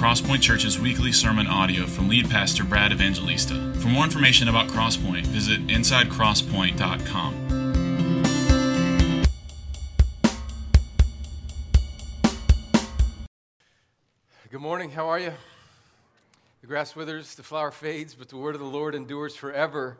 [0.00, 3.74] Crosspoint Church's weekly sermon audio from lead pastor Brad Evangelista.
[3.80, 7.34] For more information about Crosspoint, visit insidecrosspoint.com.
[14.50, 14.90] Good morning.
[14.90, 15.34] How are you?
[16.62, 19.98] The grass withers, the flower fades, but the word of the Lord endures forever.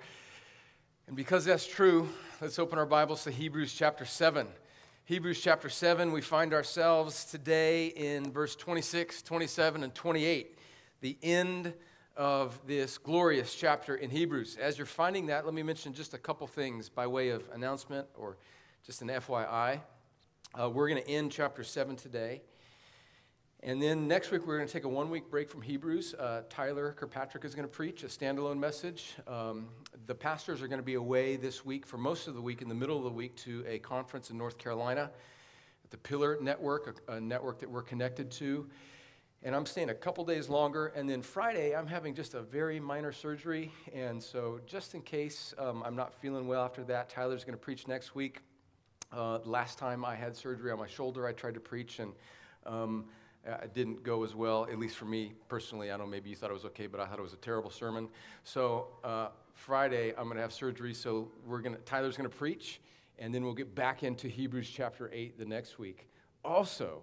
[1.09, 2.09] And because that's true,
[2.41, 4.47] let's open our Bibles to Hebrews chapter 7.
[5.11, 10.57] Hebrews chapter 7, we find ourselves today in verse 26, 27, and 28,
[11.01, 11.75] the end
[12.17, 14.57] of this glorious chapter in Hebrews.
[14.57, 18.07] As you're finding that, let me mention just a couple things by way of announcement
[18.15, 18.37] or
[18.87, 19.81] just an FYI.
[20.55, 22.41] Uh, we're going to end chapter 7 today.
[23.63, 26.15] And then next week, we're going to take a one week break from Hebrews.
[26.15, 29.17] Uh, Tyler Kirkpatrick is going to preach a standalone message.
[29.29, 29.69] Um,
[30.07, 32.71] the pastors are going to be away this week for most of the week, in
[32.71, 35.11] the middle of the week, to a conference in North Carolina
[35.85, 38.67] at the Pillar Network, a, a network that we're connected to.
[39.43, 40.87] And I'm staying a couple days longer.
[40.97, 43.71] And then Friday, I'm having just a very minor surgery.
[43.95, 47.63] And so, just in case um, I'm not feeling well after that, Tyler's going to
[47.63, 48.41] preach next week.
[49.13, 52.15] Uh, last time I had surgery on my shoulder, I tried to preach, and
[52.65, 53.05] um,
[53.45, 55.91] it didn't go as well, at least for me personally.
[55.91, 57.39] I don't know, maybe you thought it was okay, but I thought it was a
[57.39, 58.09] terrible sermon.
[58.45, 62.81] So uh, Friday, I'm going to have surgery, so we're to, Tyler's going to preach,
[63.19, 66.09] and then we'll get back into Hebrews chapter 8 the next week.
[66.45, 67.03] Also,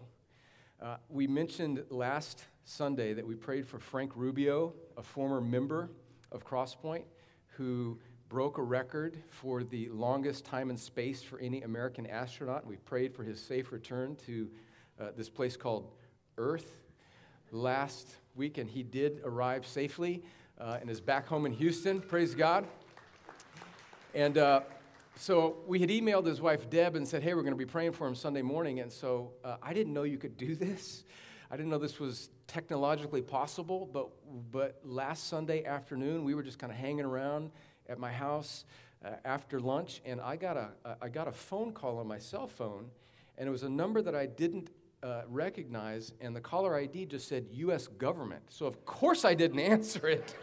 [0.82, 5.90] uh, we mentioned last Sunday that we prayed for Frank Rubio, a former member
[6.32, 7.04] of Crosspoint,
[7.48, 7.98] who
[8.30, 12.68] broke a record for the longest time in space for any American astronaut.
[12.68, 14.50] We prayed for his safe return to
[15.00, 15.92] uh, this place called
[16.38, 16.78] Earth
[17.52, 20.24] last week, and he did arrive safely
[20.60, 22.00] uh, and is back home in Houston.
[22.00, 22.68] Praise God.
[24.14, 24.62] And uh,
[25.16, 27.94] so we had emailed his wife Deb and said, "Hey, we're going to be praying
[27.94, 31.04] for him Sunday morning." And so uh, I didn't know you could do this.
[31.50, 33.90] I didn't know this was technologically possible.
[33.92, 34.10] But
[34.52, 37.52] but last Sunday afternoon, we were just kind of hanging around
[37.90, 38.66] at my house
[39.04, 40.70] uh, after lunch, and I got a
[41.02, 42.92] I got a phone call on my cell phone,
[43.38, 44.70] and it was a number that I didn't
[45.04, 47.88] uh, recognize, and the caller ID just said U.S.
[47.88, 48.42] government.
[48.50, 50.36] So, of course, I didn't answer it.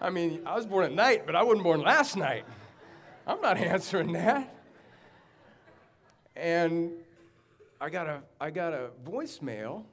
[0.00, 2.44] I mean, I was born at night, but I wasn't born last night.
[3.26, 4.54] I'm not answering that.
[6.36, 6.92] And
[7.80, 9.84] I got a, I got a voicemail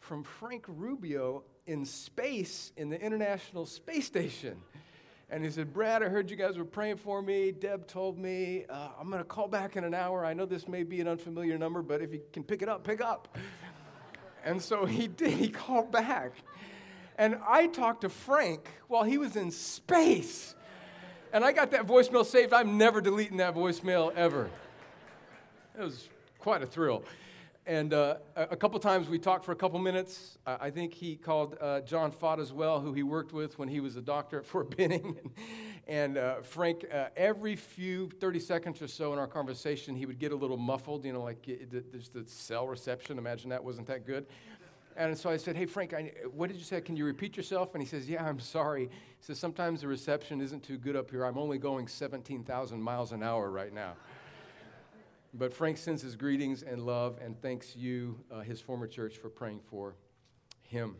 [0.00, 4.56] from Frank Rubio in space in the International Space Station.
[5.32, 7.52] And he said, Brad, I heard you guys were praying for me.
[7.52, 10.26] Deb told me, uh, I'm going to call back in an hour.
[10.26, 12.84] I know this may be an unfamiliar number, but if you can pick it up,
[12.84, 13.38] pick up.
[14.44, 15.30] and so he did.
[15.30, 16.32] He called back.
[17.16, 20.54] And I talked to Frank while he was in space.
[21.32, 22.52] And I got that voicemail saved.
[22.52, 24.50] I'm never deleting that voicemail ever.
[25.78, 26.10] It was
[26.40, 27.04] quite a thrill.
[27.64, 30.36] And uh, a couple times we talked for a couple minutes.
[30.44, 33.78] I think he called uh, John Fott as well, who he worked with when he
[33.78, 35.16] was a doctor at Fort Benning.
[35.86, 40.18] and uh, Frank, uh, every few 30 seconds or so in our conversation, he would
[40.18, 43.16] get a little muffled, you know, like there's the cell reception.
[43.16, 44.26] Imagine that wasn't that good.
[44.96, 46.80] And so I said, Hey, Frank, I, what did you say?
[46.80, 47.74] Can you repeat yourself?
[47.74, 48.86] And he says, Yeah, I'm sorry.
[48.86, 51.24] He says, Sometimes the reception isn't too good up here.
[51.24, 53.94] I'm only going 17,000 miles an hour right now.
[55.34, 59.30] But Frank sends his greetings and love and thanks you, uh, his former church, for
[59.30, 59.96] praying for
[60.62, 60.96] him.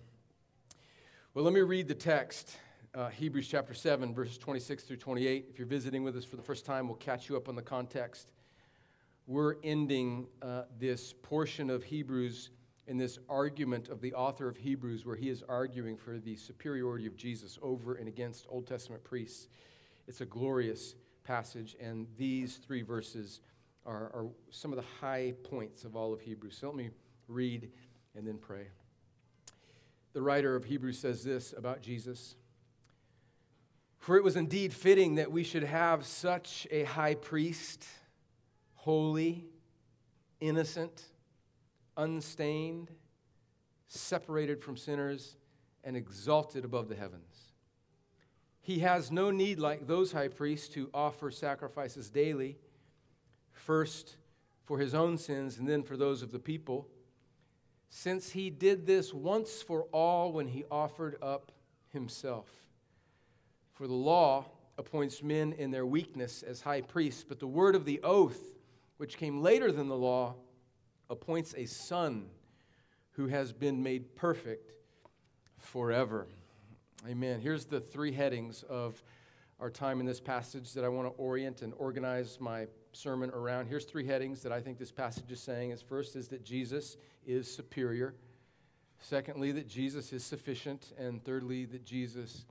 [1.34, 2.56] Well, let me read the text
[2.94, 5.46] uh, Hebrews chapter 7, verses 26 through 28.
[5.50, 7.62] If you're visiting with us for the first time, we'll catch you up on the
[7.62, 8.32] context.
[9.26, 12.50] We're ending uh, this portion of Hebrews
[12.86, 17.06] in this argument of the author of Hebrews, where he is arguing for the superiority
[17.06, 19.48] of Jesus over and against Old Testament priests.
[20.08, 23.40] It's a glorious passage, and these three verses
[23.84, 26.56] are, are some of the high points of all of Hebrews.
[26.60, 26.90] So let me
[27.28, 27.70] read
[28.16, 28.66] and then pray.
[30.12, 32.36] The writer of Hebrews says this about Jesus
[33.98, 37.84] For it was indeed fitting that we should have such a high priest,
[38.74, 39.46] holy,
[40.40, 41.02] innocent,
[41.96, 42.90] unstained,
[43.88, 45.36] separated from sinners,
[45.84, 47.52] and exalted above the heavens.
[48.60, 52.58] He has no need, like those high priests, to offer sacrifices daily
[53.64, 54.16] first
[54.64, 56.88] for his own sins and then for those of the people,
[57.88, 61.52] since he did this once for all when he offered up
[61.92, 62.48] himself.
[63.74, 64.46] For the law
[64.78, 68.54] appoints men in their weakness as high priests, but the word of the oath,
[68.96, 70.34] which came later than the law,
[71.10, 72.26] appoints a son
[73.12, 74.72] who has been made perfect
[75.58, 76.26] forever.
[77.08, 77.40] Amen.
[77.40, 79.02] Here's the three headings of
[79.60, 83.66] our time in this passage that I want to orient and organize my sermon around.
[83.66, 85.70] Here's three headings that I think this passage is saying.
[85.70, 86.96] Is first is that Jesus
[87.26, 88.14] is superior.
[89.00, 90.92] Secondly, that Jesus is sufficient.
[90.98, 92.44] And thirdly, that Jesus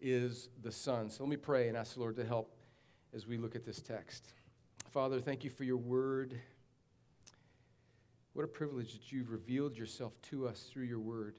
[0.00, 1.10] is the Son.
[1.10, 2.54] So let me pray and ask the Lord to help
[3.14, 4.32] as we look at this text.
[4.90, 6.38] Father, thank you for your word.
[8.32, 11.36] What a privilege that you've revealed yourself to us through your word.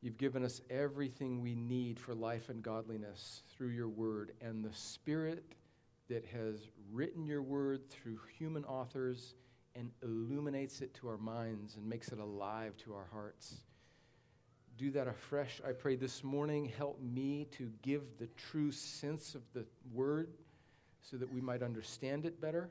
[0.00, 4.32] You've given us everything we need for life and godliness through your word.
[4.42, 5.44] And the Spirit
[6.08, 9.34] that has written your word through human authors
[9.74, 13.56] and illuminates it to our minds and makes it alive to our hearts.
[14.76, 16.70] Do that afresh, I pray, this morning.
[16.76, 20.28] Help me to give the true sense of the word
[21.02, 22.70] so that we might understand it better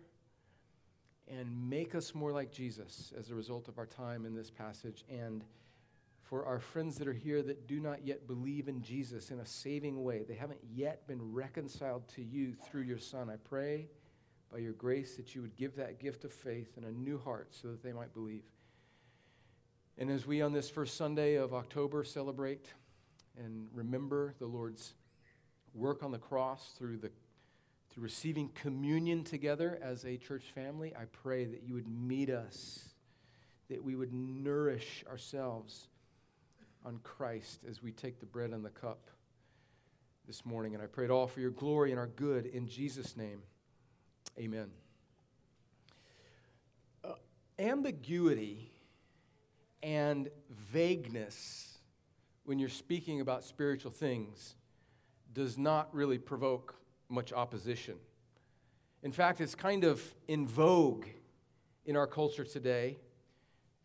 [1.27, 5.06] and make us more like Jesus as a result of our time in this passage.
[5.09, 5.44] And
[6.24, 9.46] for our friends that are here that do not yet believe in Jesus in a
[9.46, 13.90] saving way, they haven't yet been reconciled to you through your Son, I pray
[14.52, 17.50] by your grace that you would give that gift of faith and a new heart
[17.52, 18.44] so that they might believe.
[19.98, 22.68] And as we on this first Sunday of October celebrate
[23.38, 24.94] and remember the Lord's
[25.74, 27.12] work on the cross through the
[27.90, 32.90] through receiving communion together as a church family, I pray that you would meet us,
[33.69, 35.90] that we would nourish ourselves
[36.85, 39.09] on Christ as we take the bread and the cup
[40.27, 40.74] this morning.
[40.74, 43.41] And I pray it all for your glory and our good in Jesus' name.
[44.38, 44.69] Amen.
[47.03, 47.13] Uh,
[47.59, 48.71] ambiguity
[49.81, 51.77] and vagueness
[52.45, 54.56] when you're speaking about spiritual things
[55.33, 56.75] does not really provoke
[57.09, 57.95] much opposition.
[59.01, 61.06] In fact, it's kind of in vogue
[61.85, 62.97] in our culture today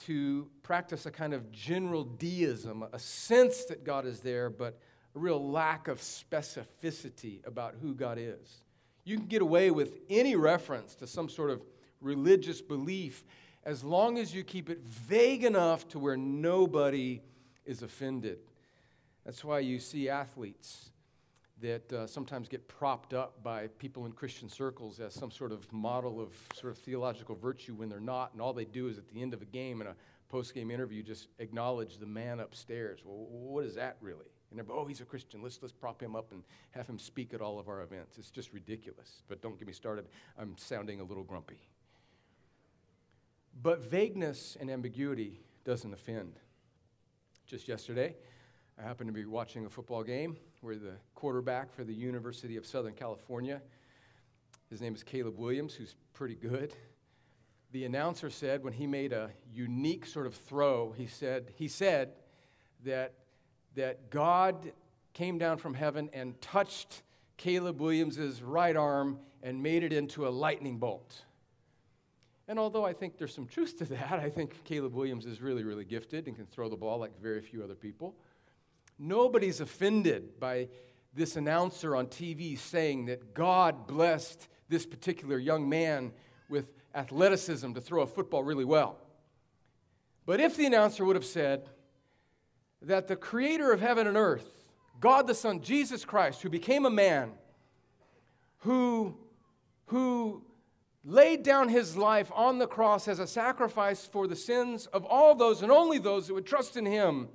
[0.07, 4.79] to practice a kind of general deism, a sense that God is there, but
[5.15, 8.63] a real lack of specificity about who God is.
[9.05, 11.63] You can get away with any reference to some sort of
[12.01, 13.25] religious belief
[13.65, 17.21] as long as you keep it vague enough to where nobody
[17.67, 18.39] is offended.
[19.25, 20.91] That's why you see athletes
[21.61, 25.71] that uh, sometimes get propped up by people in Christian circles as some sort of
[25.73, 29.09] model of sort of theological virtue when they're not, and all they do is at
[29.09, 29.95] the end of a game in a
[30.29, 33.01] post game interview just acknowledge the man upstairs.
[33.05, 34.27] Well, what is that really?
[34.51, 35.43] And oh, he's a Christian.
[35.43, 38.17] Let's, let's prop him up and have him speak at all of our events.
[38.19, 39.23] It's just ridiculous.
[39.29, 40.07] But don't get me started.
[40.39, 41.61] I'm sounding a little grumpy.
[43.63, 46.39] But vagueness and ambiguity doesn't offend.
[47.47, 48.15] Just yesterday,
[48.79, 52.67] I happened to be watching a football game where the quarterback for the University of
[52.67, 53.61] Southern California,
[54.71, 56.75] his name is Caleb Williams, who's pretty good.
[57.73, 62.13] The announcer said when he made a unique sort of throw, he said, he said
[62.85, 63.15] that
[63.79, 64.73] that God
[65.13, 67.03] came down from heaven and touched
[67.37, 71.23] Caleb Williams' right arm and made it into a lightning bolt.
[72.49, 75.63] And although I think there's some truth to that, I think Caleb Williams is really,
[75.63, 78.17] really gifted and can throw the ball like very few other people.
[78.99, 80.69] Nobody's offended by
[81.15, 86.13] this announcer on TV saying that God blessed this particular young man
[86.49, 88.99] with athleticism to throw a football really well.
[90.27, 91.71] But if the announcer would have said,
[92.83, 94.49] that the creator of heaven and earth,
[95.01, 97.33] God the Son, Jesus Christ, who became a man,
[98.59, 99.17] who,
[99.87, 100.45] who
[101.05, 105.35] laid down his life on the cross as a sacrifice for the sins of all
[105.35, 107.29] those and only those who would trust in him.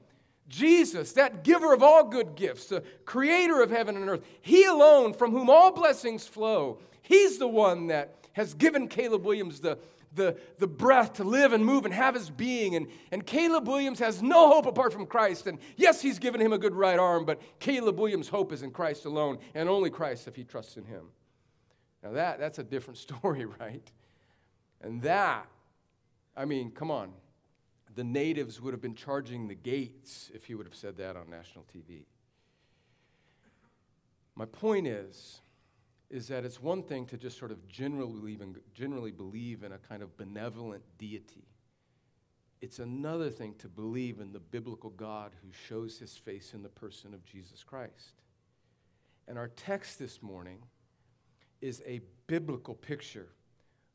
[0.48, 5.14] Jesus, that giver of all good gifts, the creator of heaven and earth, he alone
[5.14, 9.78] from whom all blessings flow, he's the one that has given Caleb Williams the,
[10.16, 12.76] the, the breath to live and move and have his being.
[12.76, 15.48] And, and Caleb Williams has no hope apart from Christ.
[15.48, 18.72] And yes, he's given him a good right arm, but Caleb Williams' hope is in
[18.72, 21.06] Christ alone and only Christ if he trusts in him.
[22.04, 23.90] Now, that, that's a different story, right?
[24.82, 25.48] And that,
[26.36, 27.14] I mean, come on.
[27.96, 31.30] The natives would have been charging the gates if he would have said that on
[31.30, 32.06] national TV.
[34.36, 35.42] My point is,
[36.10, 39.72] is that it's one thing to just sort of generally believe in, generally believe in
[39.72, 41.46] a kind of benevolent deity.
[42.62, 46.70] It's another thing to believe in the biblical God who shows his face in the
[46.70, 48.22] person of Jesus Christ.
[49.28, 50.60] And our text this morning
[51.62, 53.28] is a biblical picture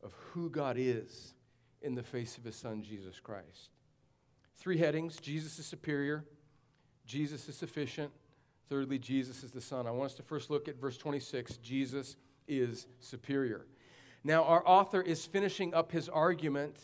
[0.02, 1.34] of who God is
[1.82, 3.70] in the face of his son, Jesus Christ.
[4.58, 6.24] Three headings Jesus is superior,
[7.06, 8.12] Jesus is sufficient,
[8.68, 9.86] Thirdly, Jesus is the Son.
[9.86, 13.64] I want us to first look at verse 26 Jesus is superior.
[14.24, 16.78] Now, our author is finishing up his argument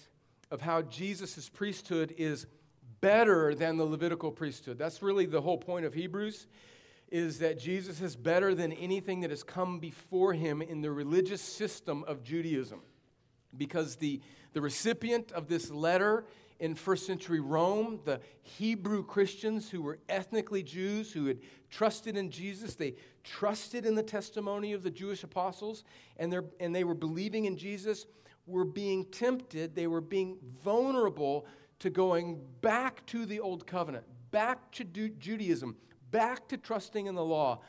[0.50, 2.46] of how Jesus' priesthood is
[3.02, 4.78] better than the Levitical priesthood.
[4.78, 6.46] That's really the whole point of Hebrews
[7.10, 11.42] is that Jesus is better than anything that has come before him in the religious
[11.42, 12.80] system of Judaism.
[13.56, 14.20] Because the,
[14.54, 16.24] the recipient of this letter
[16.60, 21.38] in first century Rome, the Hebrew Christians who were ethnically Jews, who had
[21.70, 25.84] trusted in Jesus, they trusted in the testimony of the Jewish apostles,
[26.16, 28.06] and, and they were believing in Jesus,
[28.46, 31.46] were being tempted, they were being vulnerable
[31.80, 35.76] to going back to the old covenant, back to Judaism,
[36.10, 37.60] back to trusting in the law,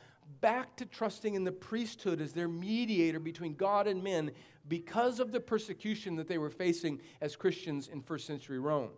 [0.42, 4.32] back to trusting in the priesthood as their mediator between God and men
[4.68, 8.89] because of the persecution that they were facing as Christians in first century Rome.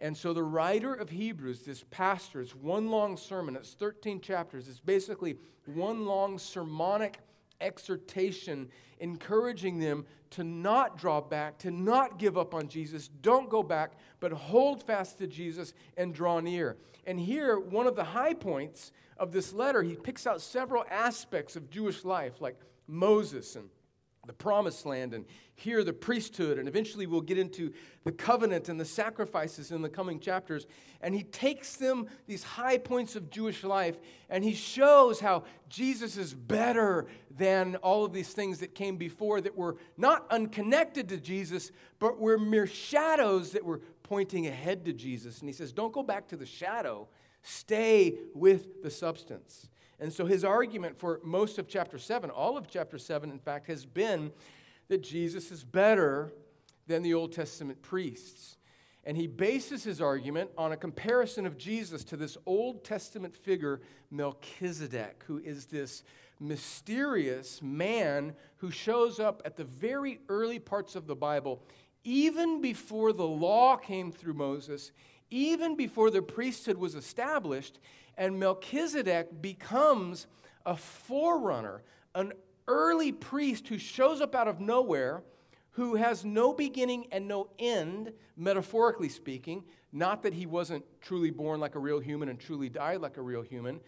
[0.00, 4.68] And so the writer of Hebrews, this pastor, it's one long sermon, it's 13 chapters,
[4.68, 7.20] it's basically one long sermonic
[7.60, 8.68] exhortation
[9.00, 13.08] encouraging them to not draw back, to not give up on Jesus.
[13.22, 16.76] Don't go back, but hold fast to Jesus and draw near.
[17.06, 21.54] And here, one of the high points of this letter, he picks out several aspects
[21.54, 23.68] of Jewish life, like Moses and
[24.26, 27.72] the promised land and here the priesthood and eventually we'll get into
[28.04, 30.66] the covenant and the sacrifices in the coming chapters.
[31.00, 36.16] And he takes them these high points of jewish life and he shows how jesus
[36.16, 41.16] is better than all of these things that came before that were not unconnected to
[41.18, 45.40] jesus but were mere shadows that were pointing ahead to jesus.
[45.40, 47.08] And he says don't go back to the shadow.
[47.42, 49.68] Stay with the substance
[50.00, 53.66] and so his argument for most of chapter 7, all of chapter 7, in fact,
[53.66, 54.32] has been
[54.88, 56.32] that Jesus is better
[56.86, 58.56] than the Old Testament priests.
[59.04, 63.80] And he bases his argument on a comparison of Jesus to this Old Testament figure,
[64.10, 66.02] Melchizedek, who is this
[66.40, 71.62] mysterious man who shows up at the very early parts of the Bible,
[72.02, 74.92] even before the law came through Moses,
[75.30, 77.78] even before the priesthood was established.
[78.16, 80.26] And Melchizedek becomes
[80.64, 81.82] a forerunner,
[82.14, 82.32] an
[82.68, 85.22] early priest who shows up out of nowhere,
[85.72, 89.64] who has no beginning and no end, metaphorically speaking.
[89.92, 93.22] Not that he wasn't truly born like a real human and truly died like a
[93.22, 93.80] real human,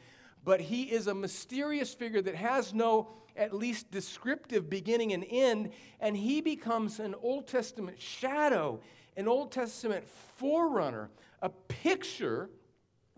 [0.45, 5.71] but he is a mysterious figure that has no, at least descriptive beginning and end,
[6.01, 8.81] and he becomes an Old Testament shadow,
[9.17, 10.07] an Old Testament
[10.37, 11.11] forerunner,
[11.43, 12.51] a picture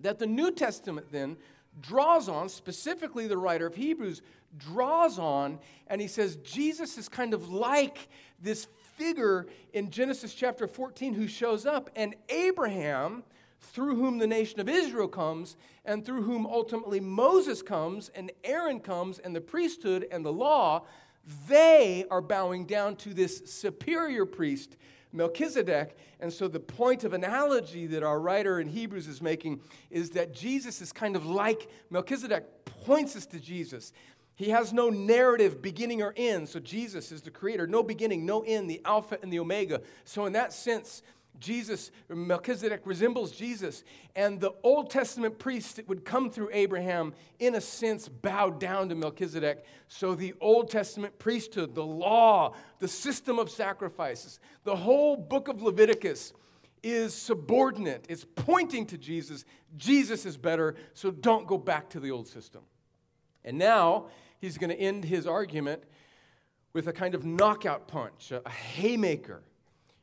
[0.01, 1.37] that the New Testament then
[1.81, 4.23] draws on, specifically the writer of Hebrews
[4.57, 8.09] draws on, and he says Jesus is kind of like
[8.41, 13.23] this figure in Genesis chapter 14 who shows up, and Abraham,
[13.61, 18.81] through whom the nation of Israel comes, and through whom ultimately Moses comes, and Aaron
[18.81, 20.85] comes, and the priesthood and the law,
[21.49, 24.77] they are bowing down to this superior priest
[25.13, 25.97] Melchizedek.
[26.21, 29.61] And so, the point of analogy that our writer in Hebrews is making
[29.91, 33.93] is that Jesus is kind of like Melchizedek, points us to Jesus.
[34.35, 36.49] He has no narrative beginning or end.
[36.49, 39.81] So, Jesus is the creator, no beginning, no end, the Alpha and the Omega.
[40.05, 41.03] So, in that sense,
[41.39, 43.85] Jesus, Melchizedek resembles Jesus.
[44.17, 48.89] And the Old Testament priests that would come through Abraham, in a sense, bowed down
[48.89, 49.65] to Melchizedek.
[49.89, 55.63] So the Old Testament priesthood, the law, the system of sacrifices, the whole book of
[55.63, 56.33] Leviticus
[56.83, 58.07] is subordinate.
[58.09, 59.45] It's pointing to Jesus.
[59.77, 62.63] Jesus is better, so don't go back to the old system.
[63.45, 64.07] And now
[64.41, 65.83] he's going to end his argument
[66.73, 69.43] with a kind of knockout punch, a haymaker.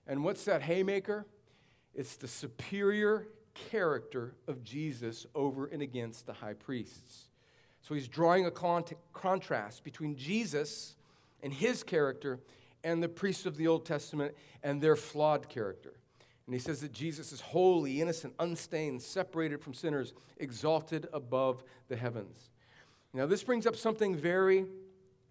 [0.08, 1.26] And what's that haymaker?
[1.94, 7.30] It's the superior character of Jesus over and against the high priests.
[7.82, 10.96] So he's drawing a contrast between Jesus
[11.42, 12.40] and his character
[12.84, 15.94] and the priests of the Old Testament and their flawed character.
[16.46, 21.96] And he says that Jesus is holy, innocent, unstained, separated from sinners, exalted above the
[21.96, 22.50] heavens.
[23.14, 24.66] Now, this brings up something very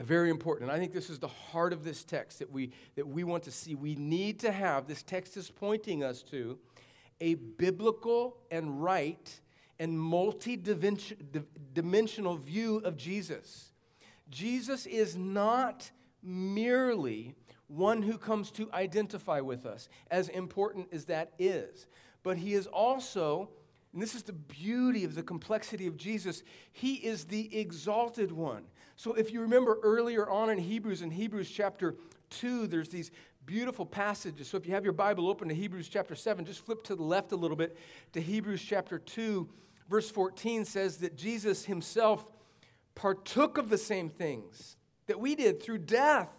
[0.01, 0.71] very important.
[0.71, 3.45] And I think this is the heart of this text that we, that we want
[3.45, 3.75] to see.
[3.75, 6.59] We need to have, this text is pointing us to
[7.21, 9.41] a biblical and right
[9.79, 13.73] and multi dimensional view of Jesus.
[14.31, 15.91] Jesus is not
[16.23, 17.35] merely
[17.67, 21.87] one who comes to identify with us, as important as that is,
[22.23, 23.49] but he is also,
[23.93, 28.65] and this is the beauty of the complexity of Jesus, he is the exalted one.
[28.97, 31.97] So if you remember earlier on in Hebrews, in Hebrews chapter
[32.31, 33.11] 2, there's these
[33.47, 34.49] beautiful passages.
[34.49, 37.03] So if you have your Bible open to Hebrews chapter 7, just flip to the
[37.03, 37.77] left a little bit
[38.13, 39.49] to Hebrews chapter 2.
[39.89, 42.27] Verse 14 says that Jesus himself
[42.95, 46.31] partook of the same things that we did through death,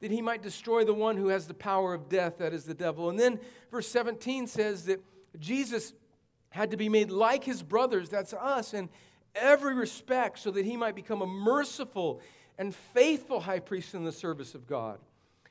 [0.00, 2.74] that he might destroy the one who has the power of death, that is the
[2.74, 3.10] devil.
[3.10, 3.38] And then
[3.70, 5.00] verse 17 says that
[5.38, 5.92] Jesus
[6.50, 8.88] had to be made like his brothers, that's us, and
[9.34, 12.20] every respect so that he might become a merciful
[12.58, 14.98] and faithful high priest in the service of God.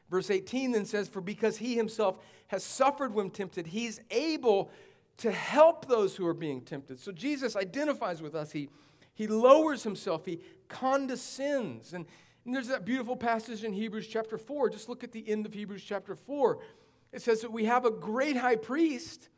[0.09, 4.69] Verse 18 then says, For because he himself has suffered when tempted, he's able
[5.17, 6.99] to help those who are being tempted.
[6.99, 8.51] So Jesus identifies with us.
[8.51, 8.69] He,
[9.13, 11.93] he lowers himself, he condescends.
[11.93, 12.05] And,
[12.45, 14.69] and there's that beautiful passage in Hebrews chapter 4.
[14.69, 16.59] Just look at the end of Hebrews chapter 4.
[17.11, 19.29] It says that we have a great high priest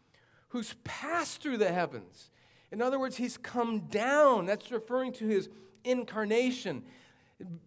[0.50, 2.32] who's passed through the heavens.
[2.75, 4.48] In other words, he's come down.
[4.48, 5.48] That's referring to his
[5.86, 6.84] incarnation.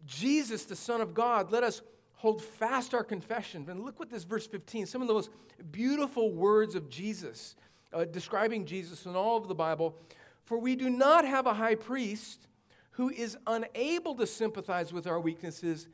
[0.05, 1.81] Jesus, the Son of God, let us
[2.17, 3.65] hold fast our confession.
[3.71, 5.31] And look what this verse 15, some of the most
[5.71, 7.57] beautiful words of Jesus,
[7.91, 9.97] uh, describing Jesus in all of the Bible.
[10.45, 12.47] For we do not have a high priest
[12.91, 15.89] who is unable to sympathize with our weaknesses,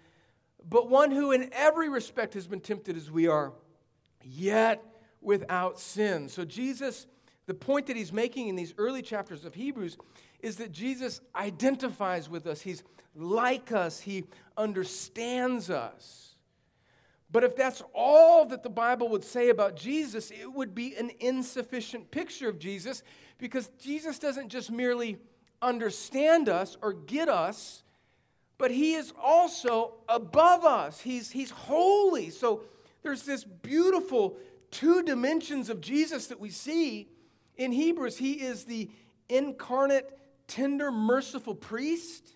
[0.69, 3.53] but one who in every respect has been tempted as we are,
[4.25, 4.83] yet
[5.21, 6.29] without sin.
[6.29, 7.07] So, Jesus,
[7.47, 9.97] the point that he's making in these early chapters of Hebrews
[10.41, 12.61] is that Jesus identifies with us.
[12.61, 12.83] He's
[13.15, 14.25] like us, he
[14.57, 16.35] understands us.
[17.31, 21.11] But if that's all that the Bible would say about Jesus, it would be an
[21.19, 23.03] insufficient picture of Jesus
[23.39, 25.19] because Jesus doesn't just merely
[25.61, 27.83] understand us or get us,
[28.57, 31.01] but he is also above us.
[31.01, 32.31] He's, he's holy.
[32.31, 32.63] So
[33.03, 34.37] there's this beautiful
[34.71, 37.09] two dimensions of Jesus that we see
[37.57, 38.19] in Hebrews.
[38.19, 38.91] He is the
[39.29, 42.35] incarnate, tender, merciful priest,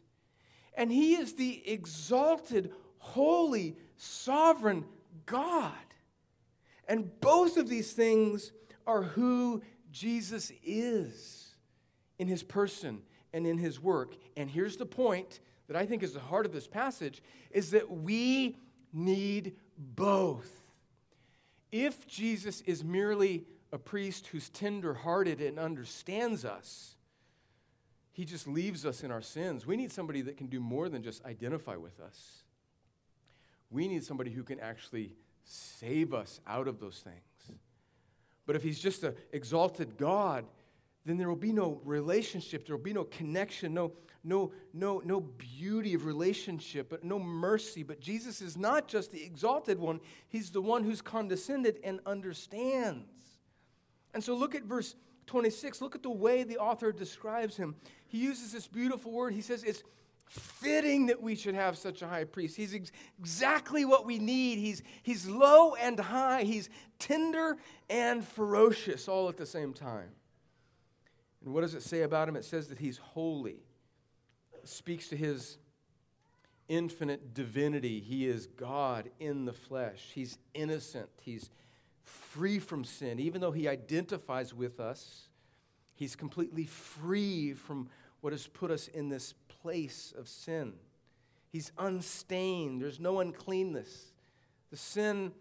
[0.76, 4.84] and he is the exalted, holy, sovereign
[5.26, 5.72] God.
[6.87, 8.52] And both of these things
[8.87, 11.54] are who Jesus is
[12.18, 14.16] in his person and in his work.
[14.37, 17.90] And here's the point that I think is the heart of this passage is that
[17.90, 18.56] we
[18.92, 20.50] need both.
[21.70, 26.96] If Jesus is merely a priest who's tender-hearted and understands us,
[28.12, 29.66] he just leaves us in our sins.
[29.66, 32.42] We need somebody that can do more than just identify with us.
[33.71, 35.12] We need somebody who can actually
[35.45, 37.58] save us out of those things.
[38.47, 40.47] But if he's just an exalted God,
[41.04, 43.93] then there will be no relationship, there will be no connection, no,
[44.25, 47.82] no, no, no beauty of relationship, but no mercy.
[47.82, 53.27] But Jesus is not just the exalted one, he's the one who's condescended and understands.
[54.14, 54.94] And so look at verse
[55.26, 55.80] 26.
[55.80, 57.76] Look at the way the author describes him.
[58.06, 59.34] He uses this beautiful word.
[59.34, 59.82] He says it's
[60.28, 62.56] fitting that we should have such a high priest.
[62.56, 64.58] He's ex- exactly what we need.
[64.58, 66.68] He's, he's low and high, he's
[66.99, 67.56] tender
[67.88, 70.10] and ferocious all at the same time.
[71.44, 72.36] And what does it say about him?
[72.36, 73.62] It says that he's holy.
[74.52, 75.58] It speaks to his
[76.68, 78.00] infinite divinity.
[78.00, 80.10] He is God in the flesh.
[80.14, 81.08] He's innocent.
[81.23, 81.50] He's
[82.08, 83.18] free from sin.
[83.18, 85.28] Even though he identifies with us,
[85.94, 87.88] he's completely free from
[88.21, 90.73] what has put us in this place of sin.
[91.50, 92.82] He's unstained.
[92.82, 94.12] There's no uncleanness.
[94.71, 95.32] The sin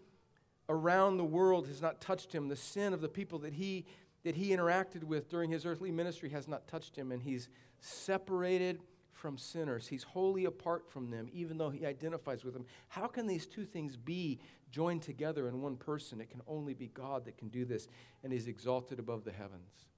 [0.68, 2.48] around the world has not touched him.
[2.48, 3.86] The sin of the people that he
[4.24, 7.48] that he interacted with during his earthly ministry has not touched him, and he's
[7.80, 8.80] separated
[9.12, 9.86] from sinners.
[9.86, 12.66] He's wholly apart from them, even though he identifies with them.
[12.88, 14.38] How can these two things be
[14.70, 16.20] joined together in one person?
[16.20, 17.88] It can only be God that can do this,
[18.22, 19.88] and he's exalted above the heavens.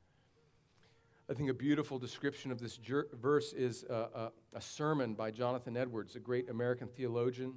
[1.30, 6.16] I think a beautiful description of this jer- verse is a, sermon by Jonathan Edwards,
[6.16, 7.54] a great American theologian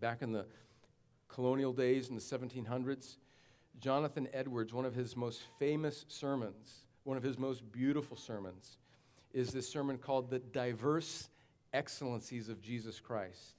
[0.00, 0.46] back in the
[1.28, 3.16] colonial days in the 1700s.
[3.78, 8.78] Jonathan Edwards, one of his most famous sermons, one of his most beautiful sermons,
[9.34, 11.28] is this sermon called The Diverse
[11.74, 13.56] Excellencies of Jesus Christ.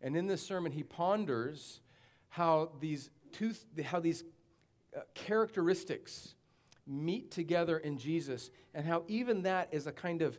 [0.00, 1.80] And in this sermon, he ponders
[2.28, 3.52] how these, two,
[3.84, 4.24] how these
[4.96, 6.34] uh, characteristics
[6.86, 10.38] meet together in Jesus, and how even that is a kind of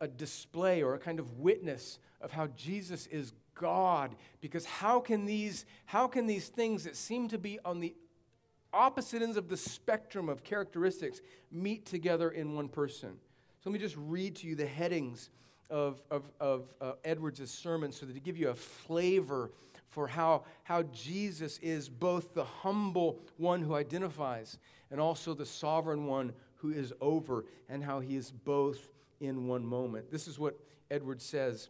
[0.00, 4.16] a display or a kind of witness of how Jesus is God.
[4.40, 7.94] Because how can these, how can these things that seem to be on the
[8.76, 11.20] opposite ends of the spectrum of characteristics
[11.50, 13.10] meet together in one person.
[13.60, 15.30] So let me just read to you the headings
[15.70, 19.50] of, of, of uh, Edwards' sermon so that to give you a flavor
[19.88, 24.58] for how, how Jesus is both the humble one who identifies
[24.90, 29.64] and also the sovereign one who is over, and how he is both in one
[29.64, 30.10] moment.
[30.10, 30.58] This is what
[30.90, 31.68] Edward says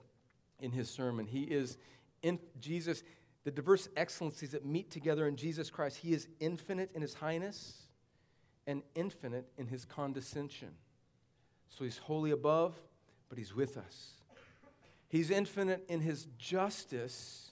[0.61, 1.27] in his sermon.
[1.27, 1.77] He is
[2.23, 3.03] in Jesus
[3.45, 5.99] the diverse excellencies that meet together in Jesus Christ.
[5.99, 7.83] He is infinite in his highness
[8.67, 10.71] and infinite in his condescension.
[11.69, 12.75] So he's wholly above,
[13.29, 14.13] but he's with us.
[15.09, 17.46] He's infinite in his justice,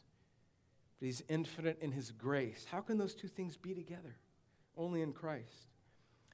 [1.05, 2.67] he's infinite in his grace.
[2.71, 4.17] How can those two things be together?
[4.77, 5.69] Only in Christ.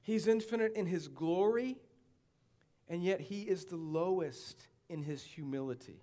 [0.03, 1.77] He's infinite in his glory,
[2.89, 6.01] and yet he is the lowest in his humility.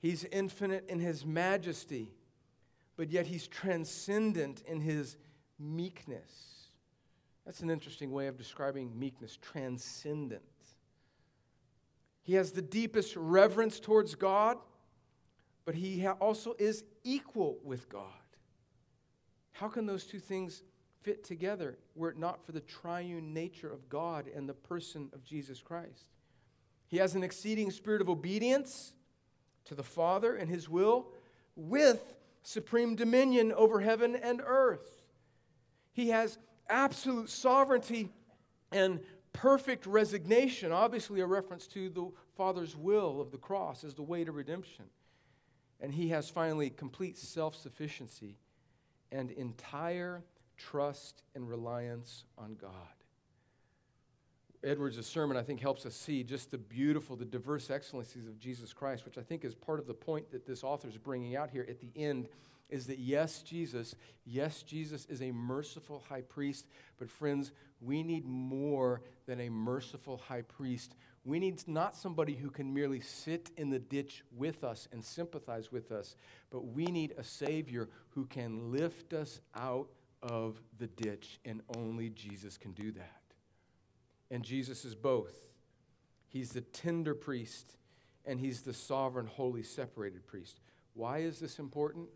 [0.00, 2.12] He's infinite in his majesty,
[2.96, 5.16] but yet he's transcendent in his
[5.58, 6.68] meekness.
[7.44, 10.42] That's an interesting way of describing meekness transcendent.
[12.22, 14.58] He has the deepest reverence towards God,
[15.68, 18.06] but he also is equal with God.
[19.52, 20.62] How can those two things
[21.02, 25.22] fit together were it not for the triune nature of God and the person of
[25.26, 26.06] Jesus Christ?
[26.86, 28.94] He has an exceeding spirit of obedience
[29.66, 31.08] to the Father and his will
[31.54, 35.02] with supreme dominion over heaven and earth.
[35.92, 36.38] He has
[36.70, 38.08] absolute sovereignty
[38.72, 39.00] and
[39.34, 44.24] perfect resignation, obviously, a reference to the Father's will of the cross as the way
[44.24, 44.86] to redemption.
[45.80, 48.38] And he has finally complete self sufficiency
[49.12, 50.24] and entire
[50.56, 52.70] trust and reliance on God.
[54.64, 58.72] Edwards' sermon, I think, helps us see just the beautiful, the diverse excellencies of Jesus
[58.72, 61.50] Christ, which I think is part of the point that this author is bringing out
[61.50, 62.28] here at the end
[62.68, 63.94] is that yes, Jesus,
[64.26, 66.66] yes, Jesus is a merciful high priest,
[66.98, 70.94] but friends, we need more than a merciful high priest.
[71.28, 75.70] We need not somebody who can merely sit in the ditch with us and sympathize
[75.70, 76.16] with us,
[76.50, 79.90] but we need a Savior who can lift us out
[80.22, 83.20] of the ditch, and only Jesus can do that.
[84.30, 85.36] And Jesus is both.
[86.28, 87.76] He's the tender priest,
[88.24, 90.60] and he's the sovereign, holy, separated priest.
[90.94, 92.08] Why is this important?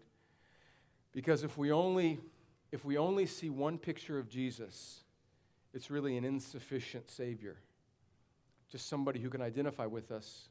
[1.12, 2.18] Because if we only
[2.72, 5.00] if we only see one picture of Jesus,
[5.74, 7.58] it's really an insufficient Savior.
[8.72, 10.48] Just somebody who can identify with us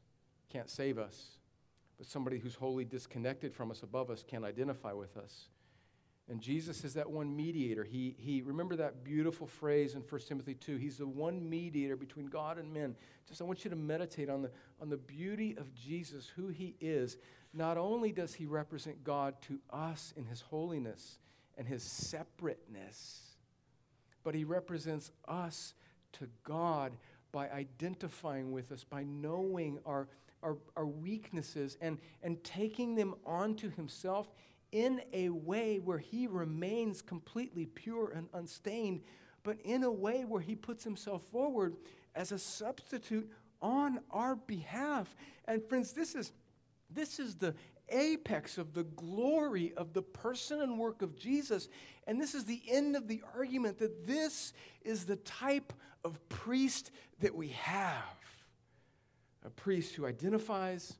[0.48, 1.38] can't save us,
[1.98, 5.48] but somebody who's wholly disconnected from us above us can identify with us.
[6.28, 7.82] And Jesus is that one mediator.
[7.82, 10.76] He, he remember that beautiful phrase in 1 Timothy 2.
[10.76, 12.94] He's the one mediator between God and men.
[13.28, 16.76] Just I want you to meditate on the, on the beauty of Jesus, who he
[16.80, 17.18] is.
[17.52, 21.18] Not only does he represent God to us in his holiness
[21.58, 23.20] and his separateness,
[24.22, 25.74] but he represents us
[26.12, 26.92] to God
[27.32, 30.08] by identifying with us, by knowing our,
[30.42, 34.30] our, our weaknesses and, and taking them onto himself
[34.70, 39.00] in a way where he remains completely pure and unstained,
[39.42, 41.76] but in a way where he puts himself forward
[42.14, 45.14] as a substitute on our behalf.
[45.46, 46.32] And friends, this is
[46.94, 47.54] this is the
[47.88, 51.68] apex of the glory of the person and work of Jesus.
[52.06, 55.72] And this is the end of the argument that this is the type
[56.04, 58.18] of priest that we have
[59.44, 60.94] a priest who identifies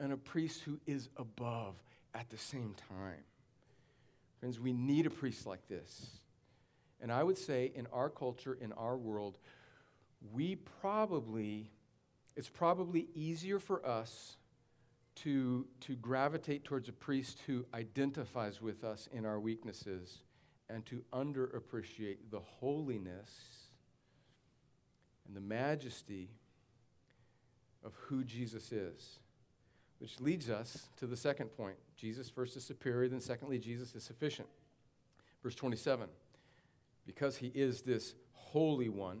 [0.00, 1.74] and a priest who is above
[2.14, 3.24] at the same time.
[4.40, 6.18] Friends, we need a priest like this.
[7.00, 9.38] And I would say in our culture, in our world,
[10.32, 11.70] we probably,
[12.36, 14.36] it's probably easier for us
[15.16, 20.18] to, to gravitate towards a priest who identifies with us in our weaknesses
[20.68, 23.63] and to underappreciate the holiness
[25.26, 26.30] and the majesty
[27.84, 29.18] of who Jesus is.
[29.98, 31.76] Which leads us to the second point.
[31.96, 34.48] Jesus first is superior, then secondly, Jesus is sufficient.
[35.42, 36.08] Verse 27
[37.06, 39.20] Because he is this holy one,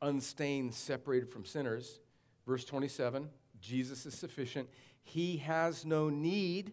[0.00, 2.00] unstained, separated from sinners.
[2.46, 3.28] Verse 27
[3.60, 4.68] Jesus is sufficient.
[5.04, 6.72] He has no need,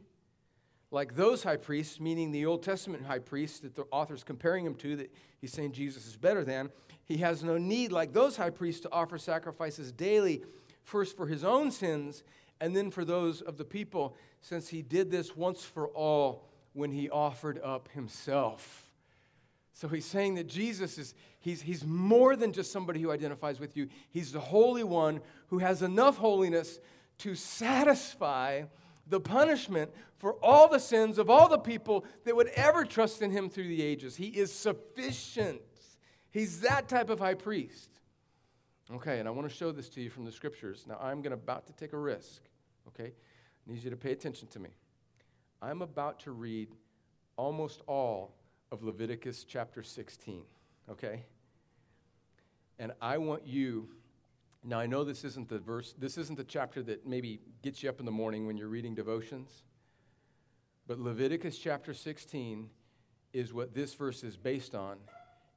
[0.91, 4.65] like those high priests, meaning the Old Testament high priests that the author is comparing
[4.65, 6.69] him to, that he's saying Jesus is better than.
[7.05, 10.43] He has no need, like those high priests, to offer sacrifices daily,
[10.83, 12.23] first for his own sins
[12.61, 16.91] and then for those of the people, since he did this once for all when
[16.91, 18.89] he offered up himself.
[19.73, 23.77] So he's saying that Jesus is, he's, he's more than just somebody who identifies with
[23.77, 23.87] you.
[24.09, 26.79] He's the Holy One who has enough holiness
[27.19, 28.63] to satisfy
[29.09, 33.31] the punishment for all the sins of all the people that would ever trust in
[33.31, 34.15] him through the ages.
[34.15, 35.61] He is sufficient.
[36.31, 37.89] He's that type of high priest.
[38.91, 40.85] Okay, and I want to show this to you from the scriptures.
[40.87, 42.41] Now, I'm going to about to take a risk,
[42.87, 43.11] okay?
[43.11, 44.69] I need you to pay attention to me.
[45.61, 46.69] I'm about to read
[47.37, 48.33] almost all
[48.71, 50.41] of Leviticus chapter 16,
[50.89, 51.23] okay?
[52.79, 53.89] And I want you,
[54.63, 57.89] now I know this isn't the verse, this isn't the chapter that maybe gets you
[57.89, 59.63] up in the morning when you're reading devotions,
[60.87, 62.69] but Leviticus chapter 16
[63.31, 64.97] is what this verse is based on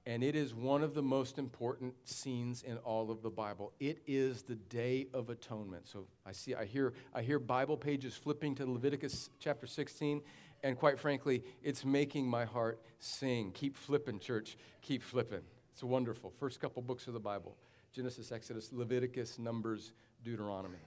[0.05, 3.73] and it is one of the most important scenes in all of the Bible.
[3.79, 5.87] It is the Day of Atonement.
[5.87, 10.21] So I see, I hear, I hear Bible pages flipping to Leviticus chapter 16,
[10.65, 13.53] and quite frankly, it's making my heart sing.
[13.53, 14.57] Keep flipping, church.
[14.81, 15.43] Keep flipping.
[15.73, 16.33] It's wonderful.
[16.39, 17.57] First couple books of the Bible
[17.93, 19.93] Genesis, Exodus, Leviticus, Numbers,
[20.25, 20.79] Deuteronomy.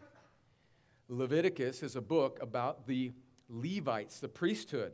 [1.07, 3.11] Leviticus is a book about the
[3.47, 4.91] Levites, the priesthood.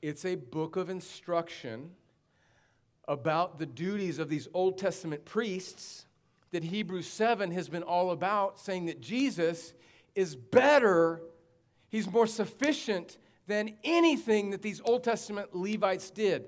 [0.00, 1.90] It's a book of instruction
[3.06, 6.06] about the duties of these Old Testament priests
[6.52, 9.74] that Hebrews 7 has been all about, saying that Jesus
[10.14, 11.20] is better,
[11.90, 16.46] he's more sufficient than anything that these Old Testament Levites did.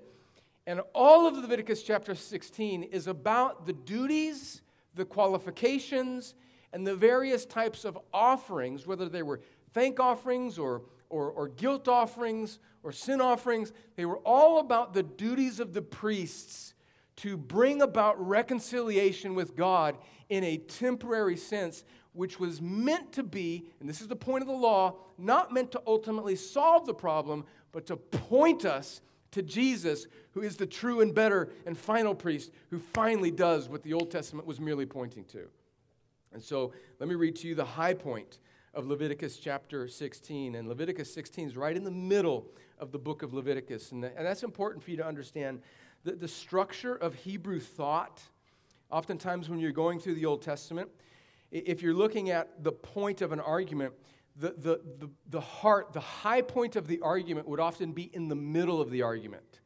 [0.67, 4.63] And all of Leviticus chapter 16 is about the duties,
[4.95, 6.35] the qualifications,
[6.73, 9.41] and the various types of offerings, whether they were
[9.73, 15.03] thank offerings or, or, or, guilt offerings or sin offerings, they were all about the
[15.03, 16.75] duties of the priests
[17.17, 19.97] to bring about reconciliation with God
[20.29, 24.49] in a temporary sense, which was meant to be, and this is the point of
[24.49, 29.01] the law, not meant to ultimately solve the problem, but to point us
[29.33, 33.83] to Jesus, who is the true and better and final priest, who finally does what
[33.83, 35.49] the Old Testament was merely pointing to.
[36.33, 38.39] And so let me read to you the high point
[38.75, 40.55] of Leviticus chapter 16.
[40.55, 42.47] And Leviticus 16 is right in the middle
[42.79, 43.93] of the book of Leviticus.
[43.93, 45.61] And, and that's important for you to understand
[46.05, 48.23] the, the structure of Hebrew thought.
[48.91, 50.91] Oftentimes, when you're going through the Old Testament,
[51.51, 53.93] if you're looking at the point of an argument,
[54.37, 58.29] the, the, the, the heart, the high point of the argument would often be in
[58.29, 59.61] the middle of the argument.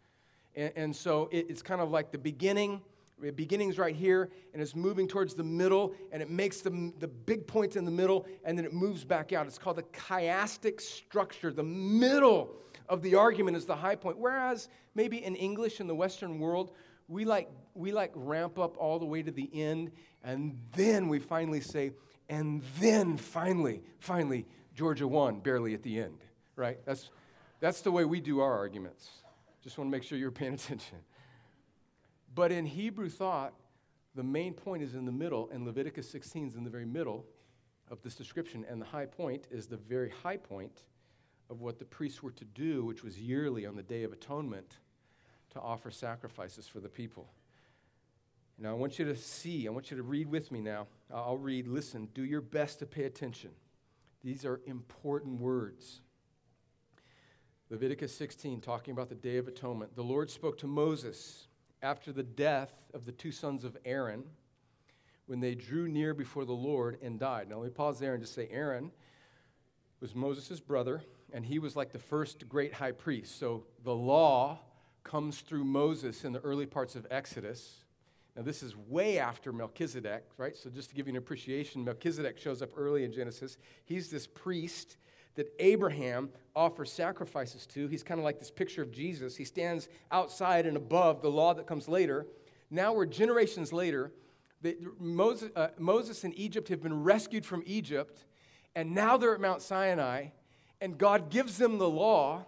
[0.55, 2.81] And, and so it, it's kind of like the beginning
[3.19, 7.09] the beginning's right here, and it's moving towards the middle, and it makes the, the
[7.09, 9.47] big points in the middle, and then it moves back out.
[9.47, 11.51] It's called the chiastic structure.
[11.51, 12.55] The middle
[12.89, 14.19] of the argument is the high point.
[14.19, 16.73] Whereas maybe in English in the Western world,
[17.09, 21.19] we like, we like ramp up all the way to the end, and then we
[21.19, 21.93] finally say,
[22.29, 26.19] and then finally, finally, Georgia won barely at the end,
[26.57, 26.79] right?
[26.85, 27.11] That's,
[27.61, 29.09] that's the way we do our arguments.
[29.63, 30.99] Just want to make sure you're paying attention.
[32.35, 33.55] But in Hebrew thought,
[34.15, 37.27] the main point is in the middle, and Leviticus 16 is in the very middle
[37.91, 38.65] of this description.
[38.69, 40.83] And the high point is the very high point
[41.49, 44.79] of what the priests were to do, which was yearly on the Day of Atonement
[45.51, 47.29] to offer sacrifices for the people.
[48.59, 50.87] Now, I want you to see, I want you to read with me now.
[51.13, 53.51] I'll read, listen, do your best to pay attention.
[54.25, 56.01] These are important words.
[57.69, 59.95] Leviticus 16, talking about the Day of Atonement.
[59.95, 61.49] The Lord spoke to Moses
[61.83, 64.25] after the death of the two sons of Aaron
[65.27, 67.49] when they drew near before the Lord and died.
[67.49, 68.91] Now, let me pause there and just say Aaron
[70.01, 73.39] was Moses' brother, and he was like the first great high priest.
[73.39, 74.61] So the law
[75.03, 77.85] comes through Moses in the early parts of Exodus.
[78.37, 80.55] Now, this is way after Melchizedek, right?
[80.55, 83.57] So, just to give you an appreciation, Melchizedek shows up early in Genesis.
[83.87, 84.99] He's this priest
[85.37, 87.89] that Abraham offers sacrifices to.
[87.89, 89.37] He's kind of like this picture of Jesus.
[89.37, 92.27] He stands outside and above the law that comes later.
[92.71, 94.13] Now we're generations later.
[94.99, 98.25] Moses, uh, Moses and Egypt have been rescued from Egypt,
[98.75, 100.29] and now they're at Mount Sinai,
[100.81, 102.45] and God gives them the law.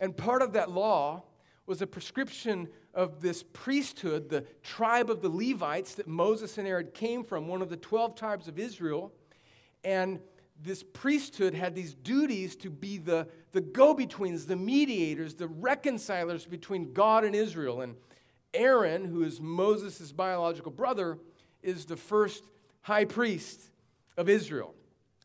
[0.00, 1.22] And part of that law
[1.66, 6.88] was a prescription of this priesthood, the tribe of the Levites that Moses and Aaron
[6.92, 9.12] came from, one of the 12 tribes of Israel.
[9.84, 10.20] And
[10.62, 16.46] this priesthood had these duties to be the, the go betweens, the mediators, the reconcilers
[16.46, 17.80] between God and Israel.
[17.80, 17.96] And
[18.54, 21.18] Aaron, who is Moses' biological brother,
[21.62, 22.44] is the first
[22.82, 23.70] high priest
[24.16, 24.74] of Israel.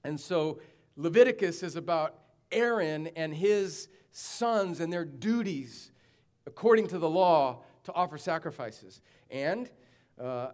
[0.03, 0.59] And so
[0.95, 2.15] Leviticus is about
[2.51, 5.91] Aaron and his sons and their duties
[6.47, 9.01] according to the law to offer sacrifices.
[9.29, 9.69] And
[10.19, 10.51] uh,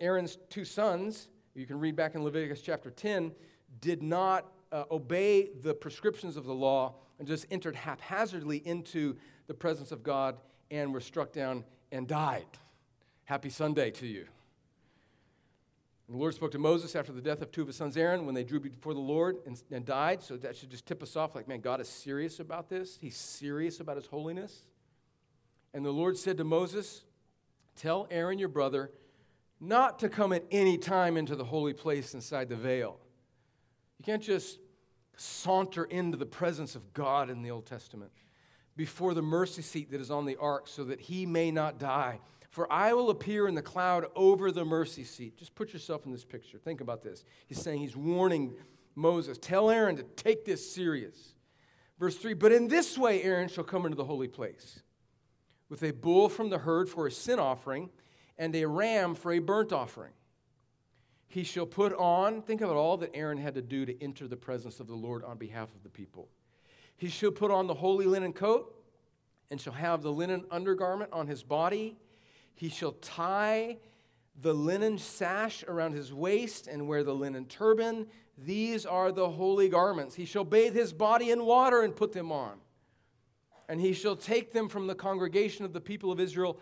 [0.00, 3.32] Aaron's two sons, you can read back in Leviticus chapter 10,
[3.80, 9.54] did not uh, obey the prescriptions of the law and just entered haphazardly into the
[9.54, 10.38] presence of God
[10.70, 12.46] and were struck down and died.
[13.24, 14.26] Happy Sunday to you.
[16.08, 18.34] The Lord spoke to Moses after the death of two of his sons, Aaron, when
[18.34, 20.22] they drew before the Lord and, and died.
[20.22, 22.98] So that should just tip us off like, man, God is serious about this.
[23.00, 24.64] He's serious about his holiness.
[25.72, 27.02] And the Lord said to Moses,
[27.76, 28.90] Tell Aaron your brother
[29.60, 32.98] not to come at any time into the holy place inside the veil
[34.00, 34.58] you can't just
[35.18, 38.10] saunter into the presence of God in the Old Testament
[38.74, 42.18] before the mercy seat that is on the ark so that he may not die.
[42.48, 45.36] For I will appear in the cloud over the mercy seat.
[45.36, 46.56] Just put yourself in this picture.
[46.56, 47.26] Think about this.
[47.46, 48.54] He's saying, he's warning
[48.94, 51.34] Moses, tell Aaron to take this serious.
[51.98, 54.80] Verse 3 But in this way, Aaron shall come into the holy place
[55.70, 57.88] with a bull from the herd for a sin offering
[58.36, 60.12] and a ram for a burnt offering.
[61.28, 64.36] He shall put on, think about all that Aaron had to do to enter the
[64.36, 66.28] presence of the Lord on behalf of the people.
[66.96, 68.74] He shall put on the holy linen coat
[69.50, 71.96] and shall have the linen undergarment on his body.
[72.56, 73.78] He shall tie
[74.42, 78.08] the linen sash around his waist and wear the linen turban.
[78.36, 80.16] These are the holy garments.
[80.16, 82.58] He shall bathe his body in water and put them on.
[83.70, 86.58] And he shall take them from the congregation of the people of Israel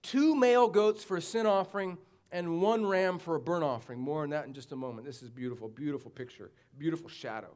[0.00, 1.98] two male goats for a sin offering
[2.30, 3.98] and one ram for a burnt offering.
[3.98, 5.04] More on that in just a moment.
[5.04, 7.50] This is beautiful, beautiful picture, beautiful shadow.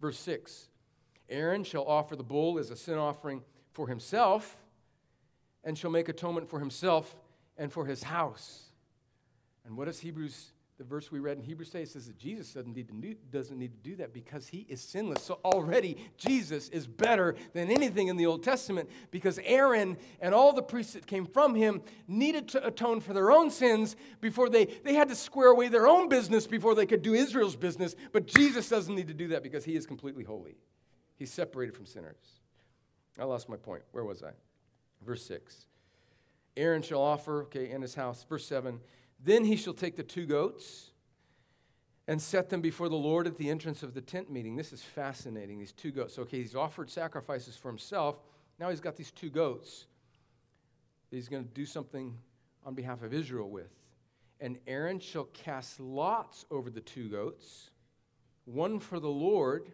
[0.00, 0.68] Verse 6
[1.28, 4.56] Aaron shall offer the bull as a sin offering for himself
[5.62, 7.14] and shall make atonement for himself
[7.56, 8.64] and for his house.
[9.64, 12.74] And what does Hebrews the verse we read in Hebrews say says that Jesus doesn't
[12.74, 15.22] need, to do, doesn't need to do that because he is sinless.
[15.22, 20.54] So already Jesus is better than anything in the Old Testament because Aaron and all
[20.54, 24.64] the priests that came from him needed to atone for their own sins before they,
[24.82, 27.94] they had to square away their own business before they could do Israel's business.
[28.12, 30.56] But Jesus doesn't need to do that because he is completely holy.
[31.18, 32.40] He's separated from sinners.
[33.18, 33.82] I lost my point.
[33.92, 34.30] Where was I?
[35.04, 35.66] Verse 6.
[36.56, 38.24] Aaron shall offer, okay, in his house.
[38.26, 38.80] Verse 7
[39.22, 40.90] then he shall take the two goats
[42.08, 44.56] and set them before the Lord at the entrance of the tent meeting.
[44.56, 46.18] This is fascinating, these two goats.
[46.18, 48.16] Okay, he's offered sacrifices for himself.
[48.58, 49.86] Now he's got these two goats
[51.10, 52.16] that he's going to do something
[52.64, 53.70] on behalf of Israel with.
[54.40, 57.70] And Aaron shall cast lots over the two goats,
[58.46, 59.72] one for the Lord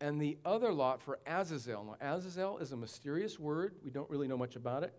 [0.00, 1.84] and the other lot for Azazel.
[1.84, 3.76] Now, Azazel is a mysterious word.
[3.82, 4.92] We don't really know much about it,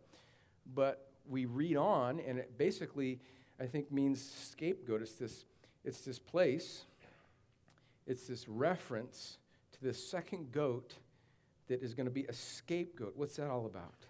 [0.74, 3.20] but we read on, and it basically
[3.60, 5.02] I think means scapegoat.
[5.02, 5.46] It's this,
[5.84, 6.86] it's this place,
[8.06, 9.38] it's this reference
[9.74, 10.96] to this second goat
[11.68, 13.14] that is going to be a scapegoat.
[13.16, 14.06] What's that all about?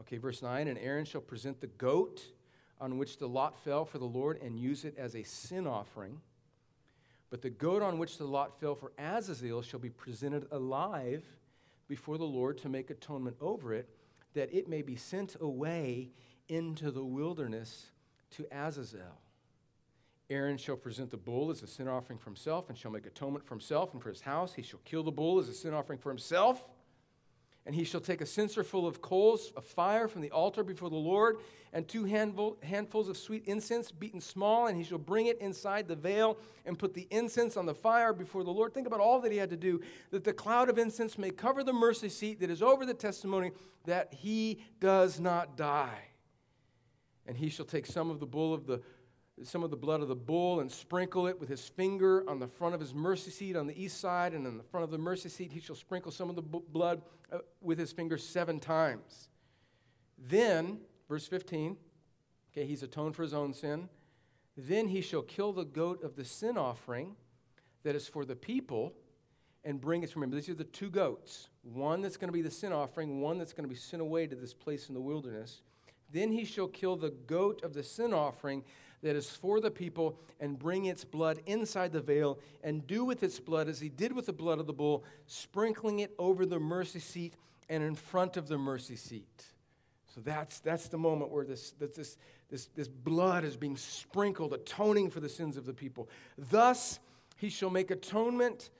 [0.00, 2.22] Okay, verse 9 And Aaron shall present the goat
[2.80, 6.20] on which the lot fell for the Lord and use it as a sin offering.
[7.30, 11.24] But the goat on which the lot fell for Azazel shall be presented alive
[11.88, 13.88] before the Lord to make atonement over it,
[14.34, 16.10] that it may be sent away
[16.48, 17.86] into the wilderness
[18.36, 19.20] to Azazel.
[20.30, 23.44] Aaron shall present the bull as a sin offering for himself and shall make atonement
[23.44, 24.54] for himself and for his house.
[24.54, 26.66] He shall kill the bull as a sin offering for himself.
[27.66, 30.90] And he shall take a censer full of coals of fire from the altar before
[30.90, 31.38] the Lord,
[31.72, 35.88] and two handful, handfuls of sweet incense beaten small, and he shall bring it inside
[35.88, 38.74] the veil and put the incense on the fire before the Lord.
[38.74, 41.64] Think about all that he had to do, that the cloud of incense may cover
[41.64, 43.50] the mercy seat that is over the testimony,
[43.86, 46.02] that he does not die.
[47.26, 48.80] And he shall take some of the bull of the
[49.42, 52.46] some of the blood of the bull and sprinkle it with his finger on the
[52.46, 54.98] front of his mercy seat on the east side, and in the front of the
[54.98, 59.28] mercy seat he shall sprinkle some of the blood uh, with his finger seven times.
[60.16, 61.76] Then, verse 15,
[62.52, 63.88] okay, he's atoned for his own sin.
[64.56, 67.16] Then he shall kill the goat of the sin offering
[67.82, 68.94] that is for the people
[69.64, 70.14] and bring it.
[70.14, 73.38] Remember, these are the two goats one that's going to be the sin offering, one
[73.38, 75.62] that's going to be sent away to this place in the wilderness.
[76.14, 78.62] Then he shall kill the goat of the sin offering
[79.02, 83.24] that is for the people and bring its blood inside the veil and do with
[83.24, 86.60] its blood as he did with the blood of the bull, sprinkling it over the
[86.60, 87.34] mercy seat
[87.68, 89.44] and in front of the mercy seat.
[90.14, 92.16] So that's, that's the moment where this, this,
[92.48, 96.08] this, this blood is being sprinkled, atoning for the sins of the people.
[96.38, 97.00] Thus
[97.36, 98.70] he shall make atonement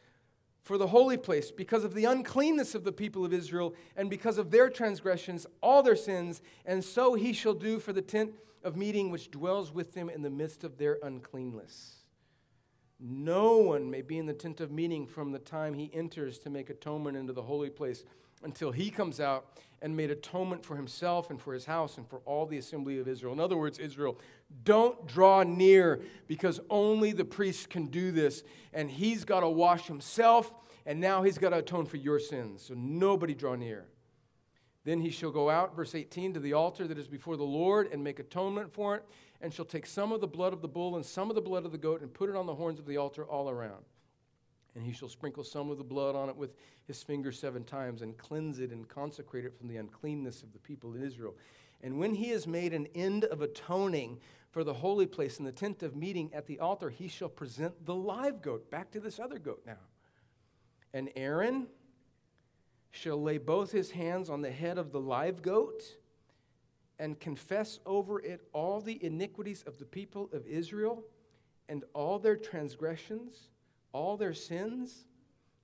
[0.64, 4.38] for the holy place because of the uncleanness of the people of Israel and because
[4.38, 8.32] of their transgressions, all their sins, and so he shall do for the tent
[8.64, 11.96] of meeting which dwells with them in the midst of their uncleanness.
[12.98, 16.50] No one may be in the tent of meeting from the time he enters to
[16.50, 18.04] make atonement into the holy place
[18.42, 22.20] until he comes out and made atonement for himself and for his house and for
[22.24, 23.34] all the assembly of Israel.
[23.34, 24.18] In other words, Israel,
[24.62, 28.42] don't draw near because only the priest can do this.
[28.72, 30.52] And he's got to wash himself,
[30.86, 32.62] and now he's got to atone for your sins.
[32.66, 33.86] So nobody draw near.
[34.84, 37.90] Then he shall go out, verse 18, to the altar that is before the Lord
[37.90, 39.04] and make atonement for it,
[39.40, 41.64] and shall take some of the blood of the bull and some of the blood
[41.64, 43.84] of the goat and put it on the horns of the altar all around.
[44.74, 46.54] And he shall sprinkle some of the blood on it with
[46.86, 50.58] his finger seven times and cleanse it and consecrate it from the uncleanness of the
[50.58, 51.34] people in Israel.
[51.82, 54.18] And when he has made an end of atoning
[54.54, 57.84] for the holy place in the tent of meeting at the altar, he shall present
[57.84, 58.70] the live goat.
[58.70, 59.82] Back to this other goat now.
[60.94, 61.66] And Aaron
[62.90, 65.82] shall lay both his hands on the head of the live goat
[66.98, 71.02] and confess over it all the iniquities of the people of Israel
[71.68, 73.48] and all their transgressions
[73.94, 75.06] all their sins,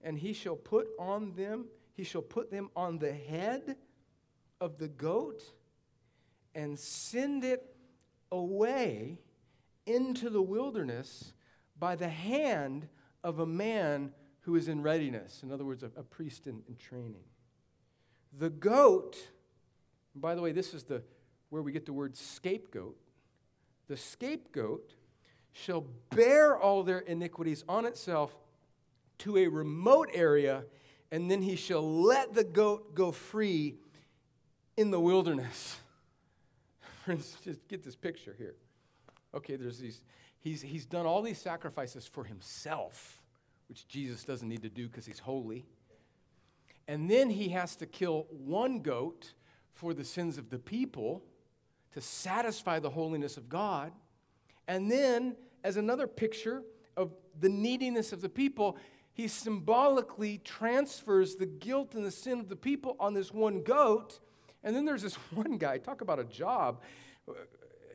[0.03, 3.77] and he shall put on them, he shall put them on the head
[4.61, 5.43] of the goat
[6.55, 7.75] and send it
[8.33, 9.19] away
[9.87, 11.33] into the wilderness
[11.79, 12.89] by the hand
[13.25, 15.43] of a man who is in readiness.
[15.43, 17.25] In other words, a, a priest in, in training.
[18.39, 19.17] The goat,
[20.15, 21.03] by the way, this is the
[21.51, 22.97] where we get the word scapegoat.
[23.89, 24.95] The scapegoat
[25.53, 28.33] shall bear all their iniquities on itself
[29.19, 30.65] to a remote area,
[31.11, 33.77] and then he shall let the goat go free
[34.77, 35.77] in the wilderness.
[37.05, 38.55] Friends, just get this picture here.
[39.35, 40.03] Okay, there's these,
[40.39, 43.23] he's, he's done all these sacrifices for himself,
[43.69, 45.65] which Jesus doesn't need to do because he's holy.
[46.89, 49.35] And then he has to kill one goat
[49.73, 51.23] for the sins of the people
[51.93, 53.93] to satisfy the holiness of God.
[54.67, 56.63] And then, as another picture
[56.97, 58.77] of the neediness of the people,
[59.13, 64.19] he symbolically transfers the guilt and the sin of the people on this one goat.
[64.63, 66.83] And then there's this one guy, talk about a job.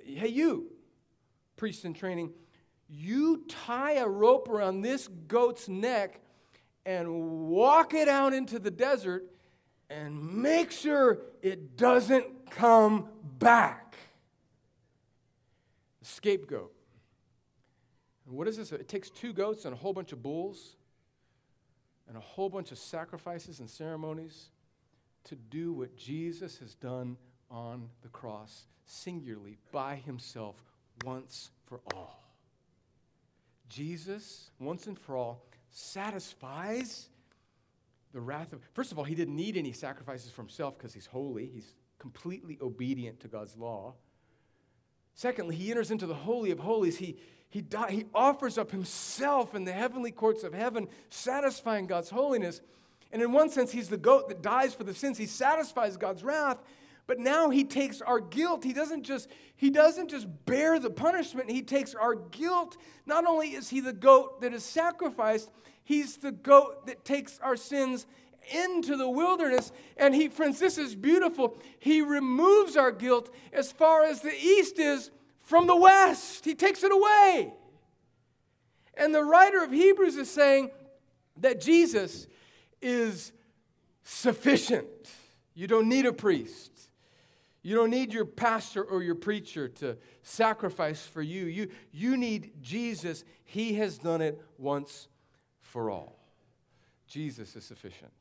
[0.03, 0.72] Hey, you,
[1.55, 2.34] priest in training,
[2.88, 6.20] you tie a rope around this goat's neck
[6.86, 9.26] and walk it out into the desert
[9.89, 13.07] and make sure it doesn't come
[13.39, 13.95] back.
[16.01, 16.72] Scapegoat.
[18.26, 18.72] what is this?
[18.72, 20.76] It takes two goats and a whole bunch of bulls
[22.07, 24.49] and a whole bunch of sacrifices and ceremonies
[25.26, 27.17] to do what Jesus has done
[27.51, 30.55] on the cross, singularly, by himself,
[31.03, 32.23] once for all.
[33.69, 37.09] Jesus, once and for all, satisfies
[38.13, 38.61] the wrath of.
[38.73, 42.57] First of all, he didn't need any sacrifices for himself because he's holy, he's completely
[42.61, 43.93] obedient to God's law.
[45.15, 46.97] Secondly, he enters into the Holy of Holies.
[46.97, 47.17] He,
[47.49, 52.61] he, die, he offers up himself in the heavenly courts of heaven, satisfying God's holiness.
[53.12, 55.18] And in one sense, he's the goat that dies for the sins.
[55.18, 56.58] He satisfies God's wrath.
[57.08, 58.64] But now he takes our guilt.
[58.64, 61.49] He doesn't just he doesn't just bear the punishment.
[61.49, 62.78] He takes our guilt.
[63.06, 65.49] Not only is he the goat that is sacrificed,
[65.84, 68.08] he's the goat that takes our sins
[68.51, 69.72] into the wilderness.
[69.97, 71.58] And he, friends, this is beautiful.
[71.80, 76.43] He removes our guilt as far as the east is from the west.
[76.43, 77.53] He takes it away.
[78.95, 80.72] And the writer of Hebrews is saying
[81.38, 82.28] that Jesus
[82.82, 83.32] is
[84.03, 84.88] sufficient.
[85.53, 86.71] You don't need a priest.
[87.61, 91.45] You don't need your pastor or your preacher to sacrifice for you.
[91.45, 93.23] You, you need Jesus.
[93.43, 95.07] He has done it once
[95.61, 96.19] for all.
[97.07, 98.11] Jesus is sufficient.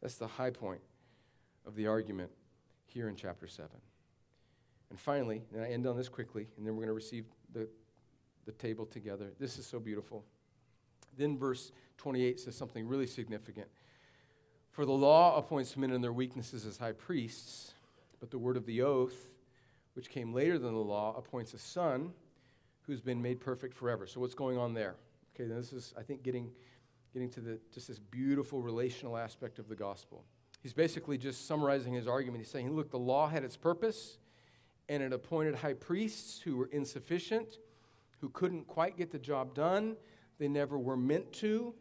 [0.00, 0.80] That's the high point
[1.66, 2.30] of the argument
[2.86, 3.68] here in chapter 7.
[4.88, 7.68] And finally, and I end on this quickly, and then we're going to receive the,
[8.46, 9.32] the table together.
[9.38, 10.24] This is so beautiful.
[11.16, 11.70] Then verse
[12.00, 13.68] 28 says something really significant.
[14.70, 17.74] For the law appoints men in their weaknesses as high priests
[18.20, 19.30] but the word of the oath,
[19.94, 22.12] which came later than the law, appoints a son
[22.82, 24.06] who's been made perfect forever.
[24.06, 24.94] So what's going on there?
[25.34, 26.50] Okay, this is, I think, getting,
[27.12, 30.24] getting to the, just this beautiful relational aspect of the gospel.
[30.62, 32.44] He's basically just summarizing his argument.
[32.44, 34.18] He's saying, look, the law had its purpose,
[34.88, 37.58] and it appointed high priests who were insufficient,
[38.20, 39.96] who couldn't quite get the job done.
[40.38, 41.74] They never were meant to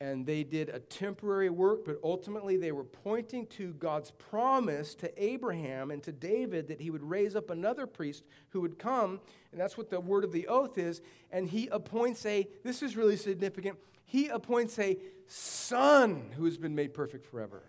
[0.00, 5.22] and they did a temporary work, but ultimately they were pointing to God's promise to
[5.22, 9.20] Abraham and to David that he would raise up another priest who would come,
[9.52, 11.00] and that's what the word of the oath is.
[11.30, 16.74] And he appoints a, this is really significant, he appoints a son who has been
[16.74, 17.62] made perfect forever.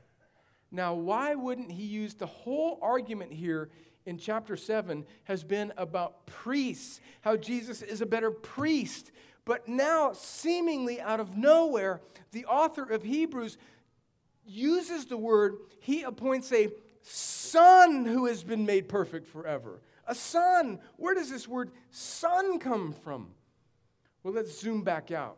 [0.69, 3.69] Now, why wouldn't he use the whole argument here
[4.05, 9.11] in chapter 7 has been about priests, how Jesus is a better priest
[9.47, 12.01] but now, seemingly out of nowhere,
[12.33, 13.57] the author of Hebrews
[14.45, 16.67] uses the word, he appoints a
[17.01, 19.79] son who has been made perfect forever.
[20.05, 20.79] A son.
[20.97, 23.29] Where does this word son come from?
[24.21, 25.37] Well, let's zoom back out.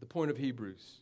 [0.00, 0.96] The point of Hebrews.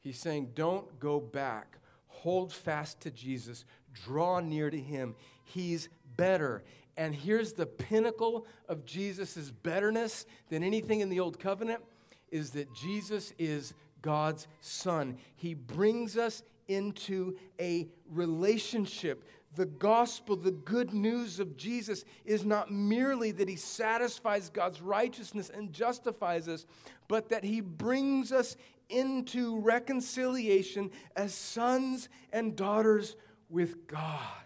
[0.00, 1.76] He's saying, don't go back.
[2.06, 3.66] Hold fast to Jesus.
[3.92, 5.14] Draw near to him.
[5.44, 6.64] He's better.
[6.96, 11.82] And here's the pinnacle of Jesus' betterness than anything in the Old Covenant
[12.30, 15.16] is that Jesus is God's Son.
[15.36, 19.24] He brings us into a relationship.
[19.54, 25.50] The gospel, the good news of Jesus, is not merely that he satisfies God's righteousness
[25.52, 26.66] and justifies us,
[27.08, 28.56] but that he brings us
[28.88, 33.16] into reconciliation as sons and daughters
[33.48, 34.45] with God.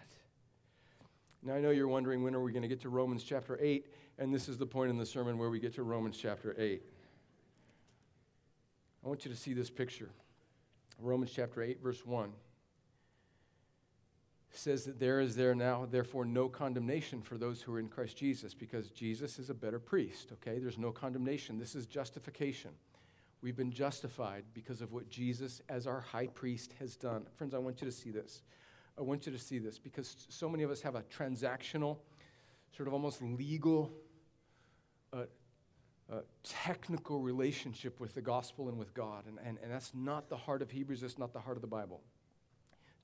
[1.43, 3.87] Now, I know you're wondering when are we going to get to Romans chapter 8,
[4.19, 6.81] and this is the point in the sermon where we get to Romans chapter 8.
[9.03, 10.09] I want you to see this picture.
[10.99, 12.31] Romans chapter 8, verse 1
[14.53, 18.17] says that there is there now, therefore, no condemnation for those who are in Christ
[18.17, 20.59] Jesus, because Jesus is a better priest, okay?
[20.59, 21.57] There's no condemnation.
[21.57, 22.71] This is justification.
[23.41, 27.25] We've been justified because of what Jesus, as our high priest, has done.
[27.37, 28.41] Friends, I want you to see this.
[29.01, 31.97] I want you to see this because so many of us have a transactional,
[32.77, 33.91] sort of almost legal
[35.11, 35.23] uh,
[36.11, 39.25] uh, technical relationship with the gospel and with God.
[39.25, 41.67] And, and, and that's not the heart of Hebrews, that's not the heart of the
[41.67, 42.01] Bible.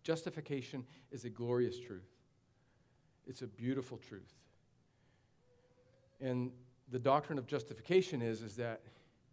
[0.04, 2.08] Justification is a glorious truth,
[3.26, 4.36] it's a beautiful truth.
[6.22, 6.52] And
[6.92, 8.82] the doctrine of justification is, is that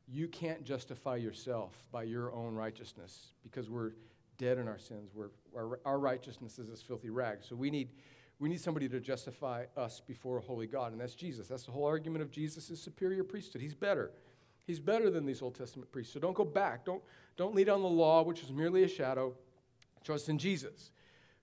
[0.08, 3.92] you can't justify yourself by your own righteousness because we're
[4.36, 5.12] dead in our sins.
[5.14, 7.46] We're, our, our righteousness is as filthy rags.
[7.48, 7.88] So we need,
[8.38, 11.46] we need somebody to justify us before a holy God, and that's Jesus.
[11.46, 13.62] That's the whole argument of Jesus' superior priesthood.
[13.62, 14.12] He's better.
[14.66, 16.12] He's better than these Old Testament priests.
[16.12, 16.84] So don't go back.
[16.84, 17.02] Don't,
[17.36, 19.34] don't lead on the law, which is merely a shadow.
[20.02, 20.90] Trust in Jesus.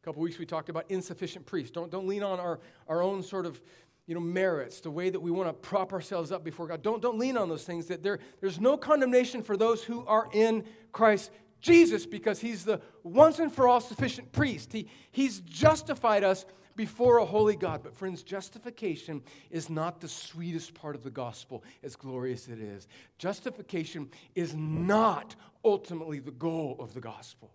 [0.01, 1.71] A couple weeks we talked about insufficient priests.
[1.71, 3.61] Don't, don't lean on our, our own sort of
[4.07, 6.81] you know, merits, the way that we want to prop ourselves up before God.
[6.81, 7.85] Don't, don't lean on those things.
[7.85, 11.31] That there, there's no condemnation for those who are in Christ
[11.61, 14.73] Jesus because he's the once and for all sufficient priest.
[14.73, 16.45] He, he's justified us
[16.75, 17.81] before a holy God.
[17.83, 22.87] But, friends, justification is not the sweetest part of the gospel, as glorious it is.
[23.17, 27.51] Justification is not ultimately the goal of the gospel.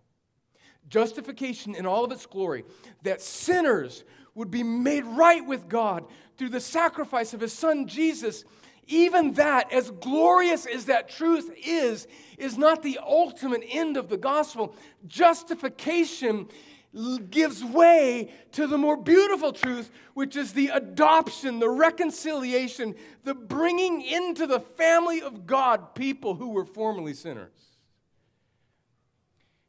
[0.89, 2.63] Justification in all of its glory,
[3.03, 4.05] that sinners
[4.35, 6.05] would be made right with God
[6.37, 8.45] through the sacrifice of his son Jesus
[8.87, 12.07] even that, as glorious as that truth is,
[12.37, 14.75] is not the ultimate end of the gospel.
[15.05, 16.47] Justification
[17.29, 24.01] gives way to the more beautiful truth, which is the adoption, the reconciliation, the bringing
[24.01, 27.51] into the family of God people who were formerly sinners.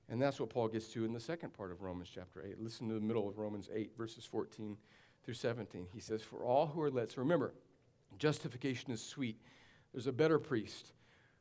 [0.08, 2.60] And that's what Paul gets to in the second part of Romans chapter 8.
[2.60, 4.76] Listen to the middle of Romans 8, verses 14
[5.22, 5.88] through 17.
[5.92, 7.52] He says, For all who are led, so remember,
[8.16, 9.40] Justification is sweet.
[9.92, 10.92] There's a better priest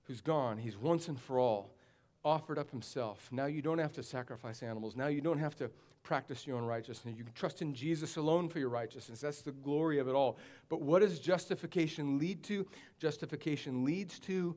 [0.04, 0.58] who's gone.
[0.58, 1.78] He's once and for all
[2.24, 3.30] offered up himself.
[3.32, 4.96] Now you don't have to sacrifice animals.
[4.96, 5.72] Now you don't have to
[6.04, 7.16] practice your own righteousness.
[7.18, 9.22] You can trust in Jesus alone for your righteousness.
[9.22, 10.38] That's the glory of it all.
[10.70, 12.66] But what does justification lead to?
[13.00, 14.56] Justification leads to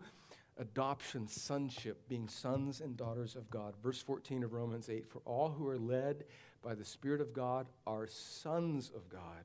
[0.58, 3.74] adoption, sonship, being sons and daughters of God.
[3.82, 6.24] Verse 14 of Romans 8 For all who are led
[6.62, 9.44] by the Spirit of God are sons of God.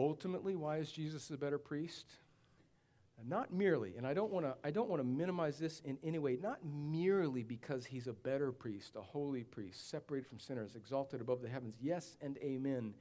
[0.00, 2.06] Ultimately, why is Jesus a better priest?
[3.28, 6.18] Not merely, and I don't want to I don't want to minimize this in any
[6.18, 11.20] way, not merely because he's a better priest, a holy priest, separated from sinners, exalted
[11.20, 11.74] above the heavens.
[11.82, 12.94] Yes and amen.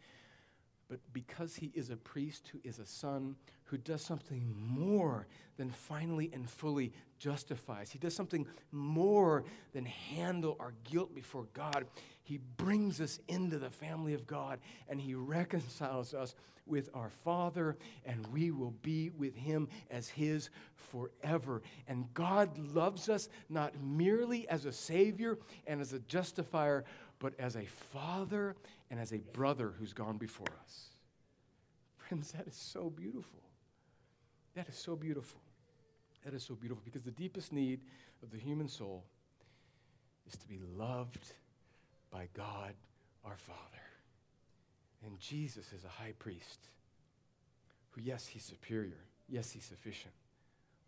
[0.90, 3.36] But because he is a priest who is a son
[3.66, 5.28] who does something more
[5.58, 7.92] than finally and fully justifies.
[7.92, 11.86] He does something more than handle our guilt before God.
[12.24, 16.34] He brings us into the family of God and he reconciles us
[16.66, 17.76] with our Father,
[18.06, 21.62] and we will be with him as his forever.
[21.88, 26.86] And God loves us not merely as a Savior and as a justifier,
[27.20, 28.56] but as a Father
[28.90, 30.88] and as a brother who's gone before us.
[31.98, 33.42] Friends, that is so beautiful.
[34.56, 35.42] That is so beautiful.
[36.26, 37.82] That is so beautiful because the deepest need
[38.24, 39.04] of the human soul
[40.28, 41.34] is to be loved
[42.12, 42.74] by God
[43.26, 43.60] our Father.
[45.06, 46.68] And Jesus is a high priest
[47.92, 48.98] who, yes, he's superior.
[49.28, 50.14] Yes, he's sufficient.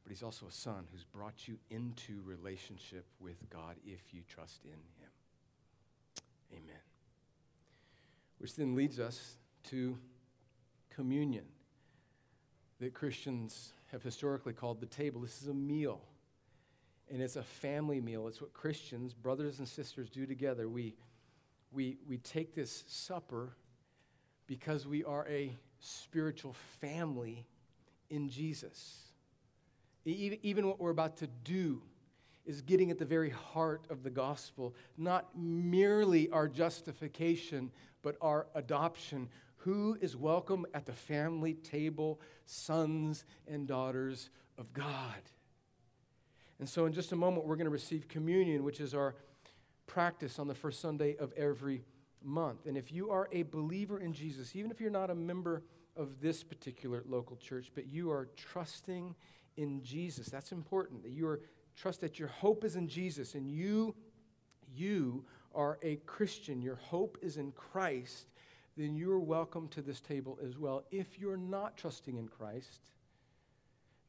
[0.04, 4.64] But he's also a son who's brought you into relationship with God if you trust
[4.66, 5.01] in him.
[6.54, 6.82] Amen.
[8.38, 9.38] Which then leads us
[9.70, 9.98] to
[10.90, 11.46] communion
[12.80, 15.22] that Christians have historically called the table.
[15.22, 16.02] This is a meal,
[17.12, 18.28] and it's a family meal.
[18.28, 20.68] It's what Christians, brothers and sisters, do together.
[20.68, 20.96] We,
[21.72, 23.54] we, we take this supper
[24.48, 27.46] because we are a spiritual family
[28.10, 28.98] in Jesus.
[30.06, 31.82] Even what we're about to do
[32.46, 37.72] is getting at the very heart of the gospel, not merely our justification,
[38.02, 39.30] but our adoption.
[39.58, 42.20] Who is welcome at the family table?
[42.46, 45.22] Sons and daughters of God.
[46.60, 49.16] And so, in just a moment, we're going to receive communion, which is our
[49.88, 51.84] practice on the first Sunday of every
[52.24, 52.66] month.
[52.66, 55.64] And if you are a believer in Jesus, even if you're not a member
[55.96, 59.16] of this particular local church, but you are trusting
[59.58, 61.04] in Jesus, that's important.
[61.04, 61.42] That you are
[61.76, 63.96] trust that your hope is in Jesus and you
[64.74, 68.28] you are a Christian, your hope is in Christ,
[68.78, 70.84] then you're welcome to this table as well.
[70.92, 72.80] If you're not trusting in Christ,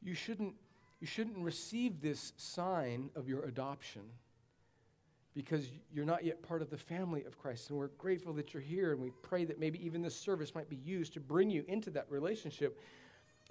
[0.01, 0.53] you shouldn't
[1.01, 4.03] you shouldn't receive this sign of your adoption
[5.35, 7.69] because you're not yet part of the family of Christ.
[7.69, 10.69] And we're grateful that you're here, and we pray that maybe even this service might
[10.69, 12.79] be used to bring you into that relationship.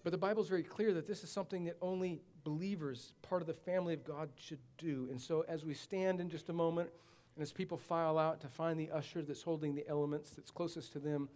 [0.02, 3.54] But the Bible's very clear that this is something that only believers, part of the
[3.54, 5.08] family of God, should do.
[5.10, 6.90] And so as we stand in just a moment,
[7.36, 10.92] and as people file out to find the usher that's holding the elements that's closest
[10.92, 11.28] to them,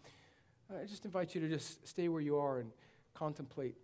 [0.70, 2.70] I just invite you to just stay where you are and
[3.14, 3.76] contemplate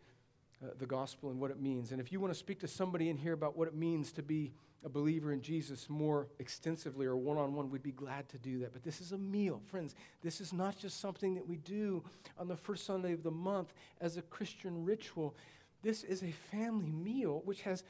[0.63, 1.93] uh, the gospel and what it means.
[1.93, 4.23] And if you want to speak to somebody in here about what it means to
[4.23, 4.53] be
[4.85, 8.59] a believer in Jesus more extensively or one on one, we'd be glad to do
[8.61, 8.73] that.
[8.73, 9.61] But this is a meal.
[9.71, 12.03] Friends, this is not just something that we do
[12.39, 15.37] on the first Sunday of the month as a Christian ritual.
[15.83, 17.85] This is a family meal which has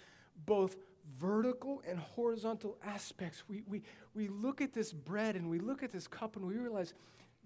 [0.47, 0.77] both
[1.19, 3.43] vertical and horizontal aspects.
[3.49, 3.83] We, we,
[4.15, 6.95] we look at this bread and we look at this cup and we realize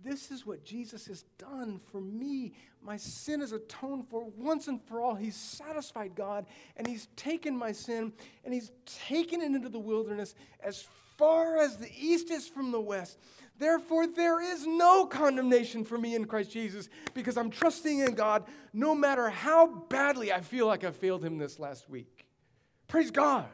[0.05, 2.53] this is what Jesus has done for me.
[2.82, 5.14] My sin is atoned for once and for all.
[5.14, 8.12] He's satisfied God, and He's taken my sin
[8.44, 10.86] and He's taken it into the wilderness as
[11.16, 13.18] far as the east is from the west.
[13.59, 18.44] Therefore, there is no condemnation for me in Christ Jesus because I'm trusting in God
[18.74, 22.26] no matter how badly I feel like I failed Him this last week.
[22.86, 23.47] Praise God.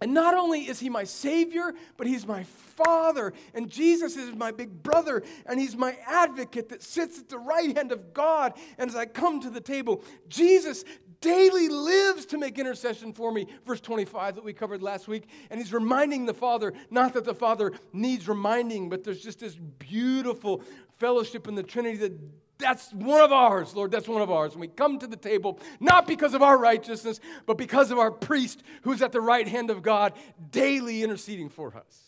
[0.00, 3.32] And not only is he my Savior, but he's my Father.
[3.54, 5.22] And Jesus is my big brother.
[5.46, 8.54] And he's my advocate that sits at the right hand of God.
[8.76, 10.84] And as I come to the table, Jesus
[11.22, 13.46] daily lives to make intercession for me.
[13.66, 15.28] Verse 25 that we covered last week.
[15.50, 19.56] And he's reminding the Father, not that the Father needs reminding, but there's just this
[19.78, 20.62] beautiful
[20.98, 22.12] fellowship in the Trinity that
[22.58, 23.90] that's one of ours, Lord.
[23.90, 24.52] That's one of ours.
[24.52, 28.10] And we come to the table not because of our righteousness, but because of our
[28.10, 30.14] priest who's at the right hand of God,
[30.50, 32.02] daily interceding for us.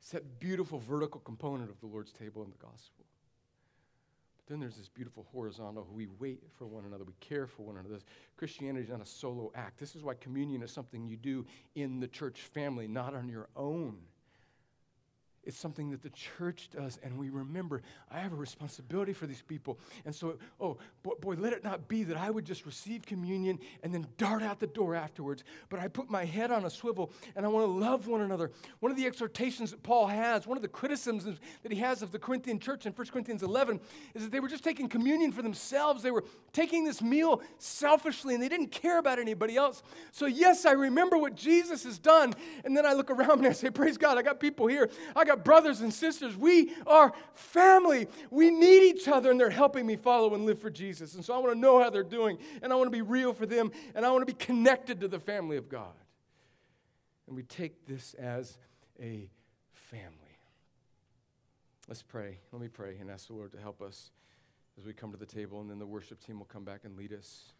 [0.00, 3.04] It's that beautiful vertical component of the Lord's table in the gospel.
[4.36, 7.76] But then there's this beautiful horizontal we wait for one another, we care for one
[7.76, 8.00] another.
[8.36, 9.78] Christianity is not a solo act.
[9.78, 13.48] This is why communion is something you do in the church family, not on your
[13.56, 13.96] own.
[15.46, 19.42] It's something that the church does, and we remember I have a responsibility for these
[19.42, 19.78] people.
[20.04, 23.58] And so, oh, boy, boy, let it not be that I would just receive communion
[23.82, 25.44] and then dart out the door afterwards.
[25.68, 28.50] But I put my head on a swivel and I want to love one another.
[28.80, 31.24] One of the exhortations that Paul has, one of the criticisms
[31.62, 33.80] that he has of the Corinthian church in 1 Corinthians 11,
[34.14, 36.02] is that they were just taking communion for themselves.
[36.02, 39.82] They were taking this meal selfishly and they didn't care about anybody else.
[40.12, 42.34] So, yes, I remember what Jesus has done.
[42.64, 44.88] And then I look around and I say, Praise God, I got people here.
[45.16, 46.36] I got got brothers and sisters.
[46.36, 48.08] We are family.
[48.30, 51.14] We need each other, and they're helping me follow and live for Jesus.
[51.14, 53.32] And so I want to know how they're doing, and I want to be real
[53.32, 55.94] for them, and I want to be connected to the family of God.
[57.26, 58.58] And we take this as
[59.00, 59.28] a
[59.72, 60.10] family.
[61.88, 62.38] Let's pray.
[62.52, 64.10] Let me pray and ask the Lord to help us
[64.78, 66.96] as we come to the table, and then the worship team will come back and
[66.96, 67.52] lead us.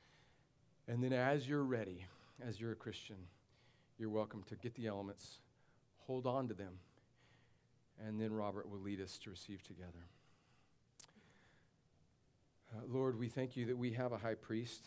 [0.86, 2.04] And then, as you're ready,
[2.46, 3.16] as you're a Christian,
[3.98, 5.38] you're welcome to get the elements,
[6.06, 6.74] hold on to them
[8.02, 10.08] and then Robert will lead us to receive together.
[12.74, 14.82] Uh, Lord, we thank you that we have a high priest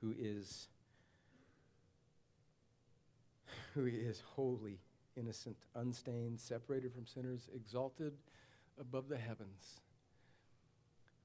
[0.00, 0.68] who is
[3.74, 4.78] who is holy,
[5.16, 8.12] innocent, unstained, separated from sinners, exalted
[8.80, 9.80] above the heavens.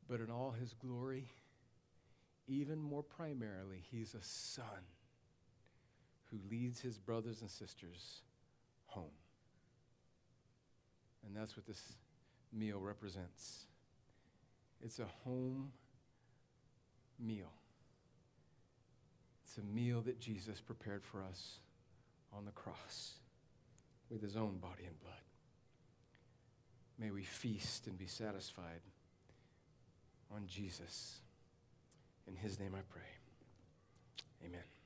[0.09, 1.27] But in all his glory,
[2.47, 4.83] even more primarily, he's a son
[6.31, 8.21] who leads his brothers and sisters
[8.87, 9.18] home.
[11.25, 11.81] And that's what this
[12.53, 13.65] meal represents.
[14.81, 15.71] It's a home
[17.19, 17.51] meal.
[19.45, 21.59] It's a meal that Jesus prepared for us
[22.31, 23.13] on the cross
[24.09, 25.13] with his own body and blood.
[26.97, 28.81] May we feast and be satisfied
[30.33, 31.19] on Jesus.
[32.27, 33.01] In his name I pray.
[34.45, 34.78] Amen.